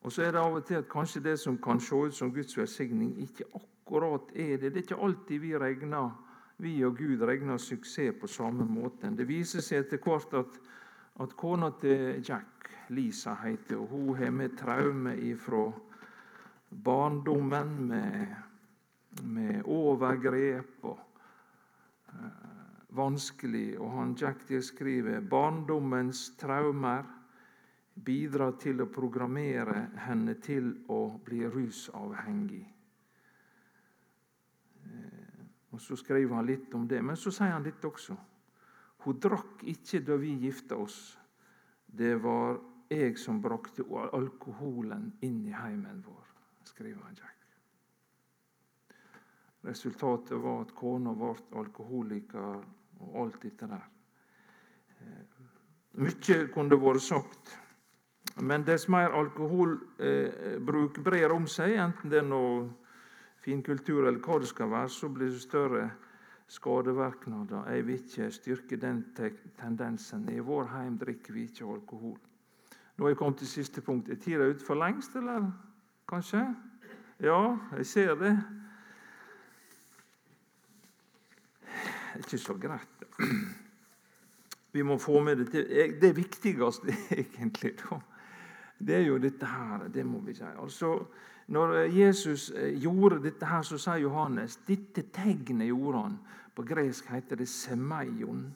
Og 0.00 0.12
så 0.12 0.24
er 0.24 0.32
det 0.32 0.40
av 0.40 0.54
og 0.56 0.64
til 0.64 0.80
at 0.80 0.88
kanskje 0.88 1.20
det 1.24 1.36
som 1.40 1.58
kan 1.60 1.80
se 1.80 1.94
ut 1.94 2.14
som 2.16 2.32
Guds 2.32 2.56
velsigning, 2.56 3.18
ikke 3.20 3.44
akkurat 3.54 4.32
er 4.34 4.56
det. 4.56 4.72
Det 4.72 4.76
er 4.76 4.86
ikke 4.86 5.02
alltid 5.04 5.42
vi 5.42 5.56
regner, 5.58 6.10
vi 6.56 6.78
og 6.84 6.96
Gud 6.96 7.20
regner 7.28 7.60
suksess 7.60 8.16
på 8.20 8.26
samme 8.26 8.64
måten. 8.64 9.16
Det 9.16 9.28
viser 9.28 9.60
seg 9.64 9.84
etter 9.84 10.00
hvert 10.04 10.34
at, 10.40 10.56
at 11.20 11.36
kona 11.36 11.72
til 11.80 12.24
Jack, 12.24 12.70
Lisa 12.90 13.36
heter 13.44 13.76
og 13.78 13.92
hun 13.92 14.16
har 14.18 14.32
med 14.34 14.56
traume 14.58 15.14
ifra 15.16 15.68
barndommen, 16.70 17.76
med, 17.86 18.26
med 19.22 19.62
overgrep 19.64 20.84
og 20.84 20.98
uh, 22.08 22.96
vanskelig. 22.96 23.78
Og 23.78 23.92
han 23.92 24.16
Jack 24.18 24.48
der 24.48 24.60
skriver 24.60 25.20
barndommens 25.20 26.32
traumer 26.38 27.19
bidrar 28.04 28.56
til 28.60 28.82
å 28.82 28.88
programmere 28.92 29.90
henne 30.06 30.36
til 30.42 30.72
å 30.88 31.00
bli 31.24 31.44
rusavhengig. 31.48 32.64
Eh, 34.84 35.44
og 35.72 35.80
Så 35.80 35.96
skriver 35.96 36.34
han 36.34 36.46
litt 36.46 36.74
om 36.74 36.88
det, 36.88 37.02
men 37.02 37.16
så 37.16 37.30
sier 37.30 37.54
han 37.54 37.64
litt 37.64 37.84
også. 37.84 38.16
Hun 39.04 39.20
drakk 39.20 39.64
ikke 39.64 40.02
da 40.04 40.16
vi 40.20 40.34
gifta 40.44 40.76
oss. 40.76 41.18
Det 41.86 42.14
var 42.22 42.58
jeg 42.90 43.18
som 43.18 43.40
brakte 43.40 43.84
alkoholen 44.12 45.12
inn 45.22 45.44
i 45.46 45.54
heimen 45.54 46.02
vår, 46.06 46.26
skriver 46.64 47.02
han 47.06 47.16
Jack. 47.16 47.36
Resultatet 49.62 50.40
var 50.40 50.62
at 50.64 50.74
kona 50.74 51.12
ble 51.14 51.34
alkoholiker 51.60 52.62
og 53.00 53.16
alt 53.22 53.42
dette 53.42 53.68
der. 53.68 53.88
Mykje 56.00 56.46
kunne 56.54 56.78
vært 56.80 57.02
sagt. 57.04 57.56
Men 58.42 58.64
dess 58.64 58.88
mer 58.88 59.10
alkoholbruk 59.10 60.98
eh, 60.98 61.02
brer 61.04 61.32
om 61.32 61.46
seg, 61.50 61.74
enten 61.76 62.12
det 62.12 62.22
er 62.22 62.28
noe 62.28 62.68
finkultur 63.44 64.06
eller 64.06 64.20
hva 64.24 64.38
det 64.40 64.48
skal 64.50 64.70
være, 64.72 64.88
så 64.92 65.08
blir 65.12 65.32
det 65.32 65.42
større 65.42 65.90
skadevirkninger. 66.50 67.68
Jeg 67.70 67.86
vil 67.86 68.00
ikke 68.00 68.30
styrke 68.34 68.80
den 68.80 69.04
tendensen. 69.60 70.28
I 70.32 70.40
vår 70.44 70.72
heim 70.74 70.98
drikker 70.98 71.36
vi 71.36 71.46
ikke 71.48 71.68
alkohol. 71.68 72.18
Nå 72.96 73.06
er 73.06 73.14
jeg 73.14 73.20
kommet 73.20 73.38
til 73.40 73.48
siste 73.48 73.80
punkt. 73.80 74.10
Er 74.10 74.20
tida 74.20 74.48
ute 74.50 74.64
for 74.66 74.76
lengst, 74.76 75.14
eller 75.16 75.50
kanskje? 76.08 76.42
Ja, 77.20 77.56
jeg 77.76 77.86
ser 77.86 78.14
det. 78.20 78.34
Ikke 82.18 82.38
så 82.38 82.56
greit. 82.60 83.04
Vi 84.72 84.82
må 84.86 84.98
få 84.98 85.20
med 85.20 85.36
det 85.36 85.50
til 85.50 85.96
Det 86.00 86.16
viktigste, 86.16 86.94
egentlig, 87.22 87.72
da 87.80 87.98
det 88.86 88.96
er 88.96 89.06
jo 89.06 89.18
dette 89.18 89.46
her. 89.46 89.88
Det 89.94 90.06
må 90.06 90.18
vi 90.24 90.34
si. 90.34 90.44
Altså, 90.62 90.98
når 91.46 91.74
Jesus 91.74 92.50
eh, 92.56 92.82
gjorde 92.82 93.22
dette, 93.22 93.46
her, 93.46 93.62
så 93.62 93.78
sier 93.78 94.04
Johannes 94.04 94.56
dette 94.66 95.02
tegnet 95.12 95.68
gjorde 95.68 96.04
han. 96.06 96.18
På 96.54 96.62
gresk 96.62 97.08
heter 97.10 97.36
det 97.36 97.48
semeion. 97.48 98.46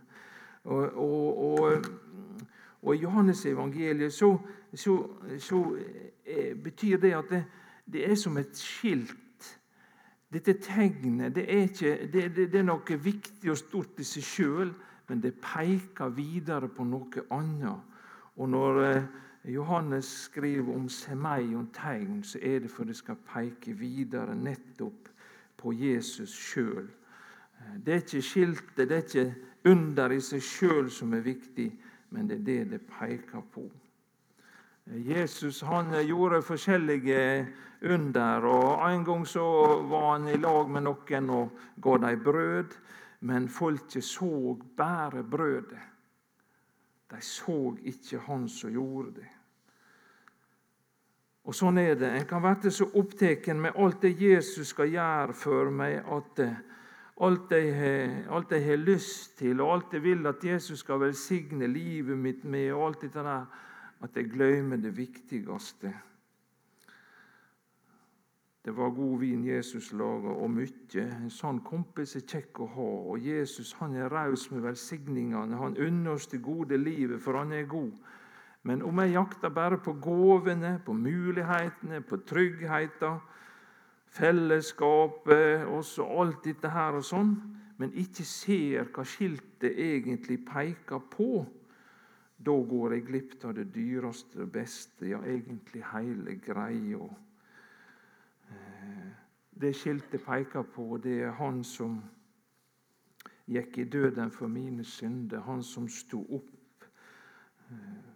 Og, 0.65 0.97
og, 0.97 1.39
og, 1.39 1.87
og 2.83 2.95
I 2.95 3.03
Johannes 3.03 3.47
evangeliet 3.47 4.13
så, 4.13 4.39
så, 4.75 4.97
så 5.39 5.61
eh, 6.25 6.57
betyr 6.57 6.97
det 6.97 7.13
at 7.15 7.31
det, 7.31 7.45
det, 7.93 8.11
er 8.11 8.15
som 8.15 8.37
et 8.39 8.57
skilt. 8.57 9.21
Dette 10.33 10.57
tegnet 10.59 11.35
det 11.35 11.45
er, 11.49 11.67
ikke, 11.69 12.09
det, 12.13 12.37
det, 12.37 12.49
det 12.53 12.63
er 12.63 12.67
noe 12.67 12.99
viktig 12.99 13.51
og 13.51 13.59
stort 13.59 14.01
i 14.01 14.07
seg 14.09 14.25
sjøl, 14.25 14.73
men 15.09 15.21
det 15.21 15.35
peker 15.43 16.15
videre 16.17 16.71
på 16.73 16.87
noe 16.89 17.27
annet. 17.31 17.93
Og 18.37 18.49
når 18.49 18.83
eh, 18.87 19.03
Johannes 19.45 20.05
skriver 20.05 20.75
om 20.75 20.89
semeion 20.89 21.69
tegn, 21.73 22.23
så 22.25 22.39
er 22.43 22.65
det 22.65 22.71
for 22.71 22.89
det 22.89 22.97
skal 22.97 23.21
peke 23.29 23.75
videre 23.77 24.35
nettopp 24.35 25.09
på 25.61 25.73
Jesus 25.73 26.33
sjøl. 26.33 26.89
Det 27.85 27.93
er 27.93 28.03
ikke 28.03 28.23
skiltet, 28.23 28.89
det 28.89 28.93
er 28.93 29.03
ikke 29.03 29.35
under 29.65 30.13
i 30.13 30.21
seg 30.21 30.43
sjøl 30.45 30.91
som 30.93 31.13
er 31.17 31.25
viktig, 31.25 31.71
men 32.11 32.29
det 32.29 32.41
er 32.41 32.45
det 32.49 32.71
det 32.73 32.81
peker 32.89 33.45
på. 33.53 33.69
Jesus 34.85 35.63
han 35.65 35.93
gjorde 36.05 36.43
forskjellige 36.43 37.47
under. 37.83 38.45
og 38.45 38.93
En 38.93 39.05
gang 39.05 39.27
så 39.27 39.45
var 39.89 40.13
han 40.13 40.29
i 40.29 40.37
lag 40.37 40.71
med 40.71 40.85
noen 40.85 41.31
og 41.31 41.59
ga 41.81 41.97
dem 41.97 42.25
brød, 42.25 42.77
men 43.21 43.49
folket 43.49 44.05
så 44.05 44.57
bare 44.77 45.25
brødet. 45.25 45.94
De 47.15 47.23
så 47.23 47.77
ikke 47.87 48.19
han 48.27 48.49
som 48.51 48.73
gjorde 48.75 49.15
det. 49.21 49.31
Og 51.45 51.55
Sånn 51.55 51.79
er 51.79 51.95
det. 52.01 52.09
En 52.09 52.27
kan 52.27 52.43
være 52.43 52.73
så 52.73 52.87
opptatt 52.97 53.51
med 53.57 53.77
alt 53.77 54.01
det 54.03 54.15
Jesus 54.19 54.73
skal 54.73 54.89
gjøre 54.91 55.37
for 55.37 55.71
meg, 55.71 56.01
at 56.01 56.41
alt 57.25 57.53
jeg, 57.53 58.25
alt 58.33 58.55
jeg 58.57 58.65
har 58.65 58.81
lyst 58.81 59.37
til, 59.39 59.61
og 59.61 59.75
alt 59.75 59.93
jeg 59.95 60.03
vil 60.03 60.27
at 60.27 60.45
Jesus 60.45 60.81
skal 60.83 61.03
velsigne 61.05 61.69
livet 61.71 62.19
mitt 62.19 62.43
med, 62.49 62.73
og 62.73 62.89
alt 62.89 63.05
dette 63.05 63.23
der, 63.23 63.45
at 64.03 64.17
jeg 64.17 64.33
glemmer 64.33 64.81
det 64.81 64.97
viktigste. 64.97 65.93
Det 68.65 68.73
var 68.73 68.91
god 68.97 69.19
vin 69.21 69.45
Jesus 69.45 69.91
laga, 69.93 70.33
og 70.41 70.49
mye. 70.51 71.03
En 71.05 71.29
sånn 71.29 71.59
kompis 71.67 72.15
er 72.17 72.23
kjekk 72.25 72.63
å 72.65 72.69
ha. 72.73 72.91
Og 73.13 73.27
Jesus 73.27 73.75
han 73.77 73.97
er 74.01 74.09
raus 74.09 74.47
med 74.55 74.65
velsigningene. 74.65 75.59
Han 75.61 75.77
unner 75.77 76.15
oss 76.15 76.31
det 76.33 76.41
gode 76.43 76.79
livet, 76.81 77.21
for 77.21 77.37
han 77.37 77.53
er 77.53 77.69
god. 77.69 77.93
Men 78.65 78.81
om 78.83 79.03
jeg 79.03 79.13
jakter 79.13 79.53
bare 79.53 79.77
på 79.85 79.93
gåvene, 80.01 80.79
på 80.85 80.95
mulighetene, 80.97 82.01
på 82.01 82.23
tryggheten, 82.25 83.19
fellesskapet 84.15 85.67
og 85.69 85.85
alt 86.07 86.41
dette 86.47 86.71
her 86.73 86.97
og 86.97 87.05
sånn, 87.05 87.35
men 87.77 87.93
ikke 88.01 88.25
ser 88.25 88.89
hva 88.95 89.05
skiltet 89.05 89.77
egentlig 89.77 90.39
peker 90.47 91.05
på, 91.13 91.45
da 92.45 92.57
går 92.73 92.97
jeg 92.97 93.07
glipp 93.11 93.37
av 93.45 93.59
det 93.59 93.67
dyreste 93.75 94.41
og 94.47 94.53
beste, 94.55 95.11
ja, 95.11 95.21
egentlig 95.21 95.85
hele 95.93 96.39
greia. 96.41 97.11
Det 99.61 99.75
skiltet 99.77 100.25
peker 100.25 100.63
på, 100.63 100.97
det 101.03 101.23
er 101.23 101.31
Han 101.39 101.65
som 101.65 102.01
gikk 103.47 103.79
i 103.79 103.85
døden 103.85 104.31
for 104.31 104.49
mine 104.49 104.85
synder, 104.85 105.41
Han 105.41 105.63
som 105.63 105.89
sto 105.89 106.25
opp 106.37 106.85
eh, 107.71 108.11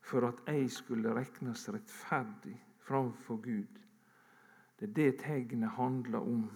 for 0.00 0.28
at 0.28 0.42
jeg 0.46 0.70
skulle 0.70 1.14
regnes 1.14 1.68
rettferdig 1.68 2.54
framfor 2.78 3.36
Gud. 3.42 3.80
Det 4.78 4.88
er 4.88 4.94
det 4.94 5.18
tegnet 5.18 5.70
handler 5.70 6.18
om. 6.18 6.50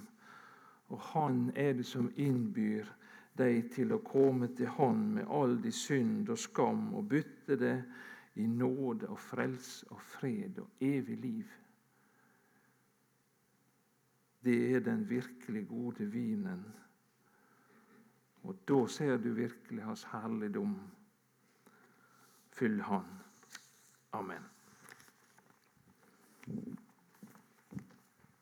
Og 0.89 1.01
Han 1.01 1.53
er 1.57 1.73
det 1.73 1.87
som 1.87 2.13
innbyr 2.17 2.87
deg 3.39 3.71
til 3.73 3.93
å 3.93 4.03
komme 4.05 4.49
til 4.55 4.67
Han 4.77 5.03
med 5.15 5.27
all 5.31 5.57
de 5.63 5.73
synd 5.73 6.29
og 6.31 6.39
skam 6.39 6.95
og 6.95 7.09
bytte 7.09 7.57
det 7.57 7.77
i 8.35 8.47
nåde 8.47 9.09
og 9.09 9.19
frelse 9.19 9.87
og 9.91 10.01
fred 10.01 10.59
og 10.59 10.69
evig 10.81 11.19
liv. 11.19 11.60
Det 14.45 14.75
er 14.75 14.81
den 14.81 15.09
virkelig 15.09 15.69
gode 15.69 16.07
vinen. 16.07 16.65
Og 18.43 18.57
da 18.69 18.87
ser 18.87 19.17
du 19.17 19.33
virkelig 19.33 19.85
hans 19.85 20.05
herligdom. 20.13 20.81
Fyll 22.53 22.81
Han. 22.83 23.05
Amen. 24.13 24.45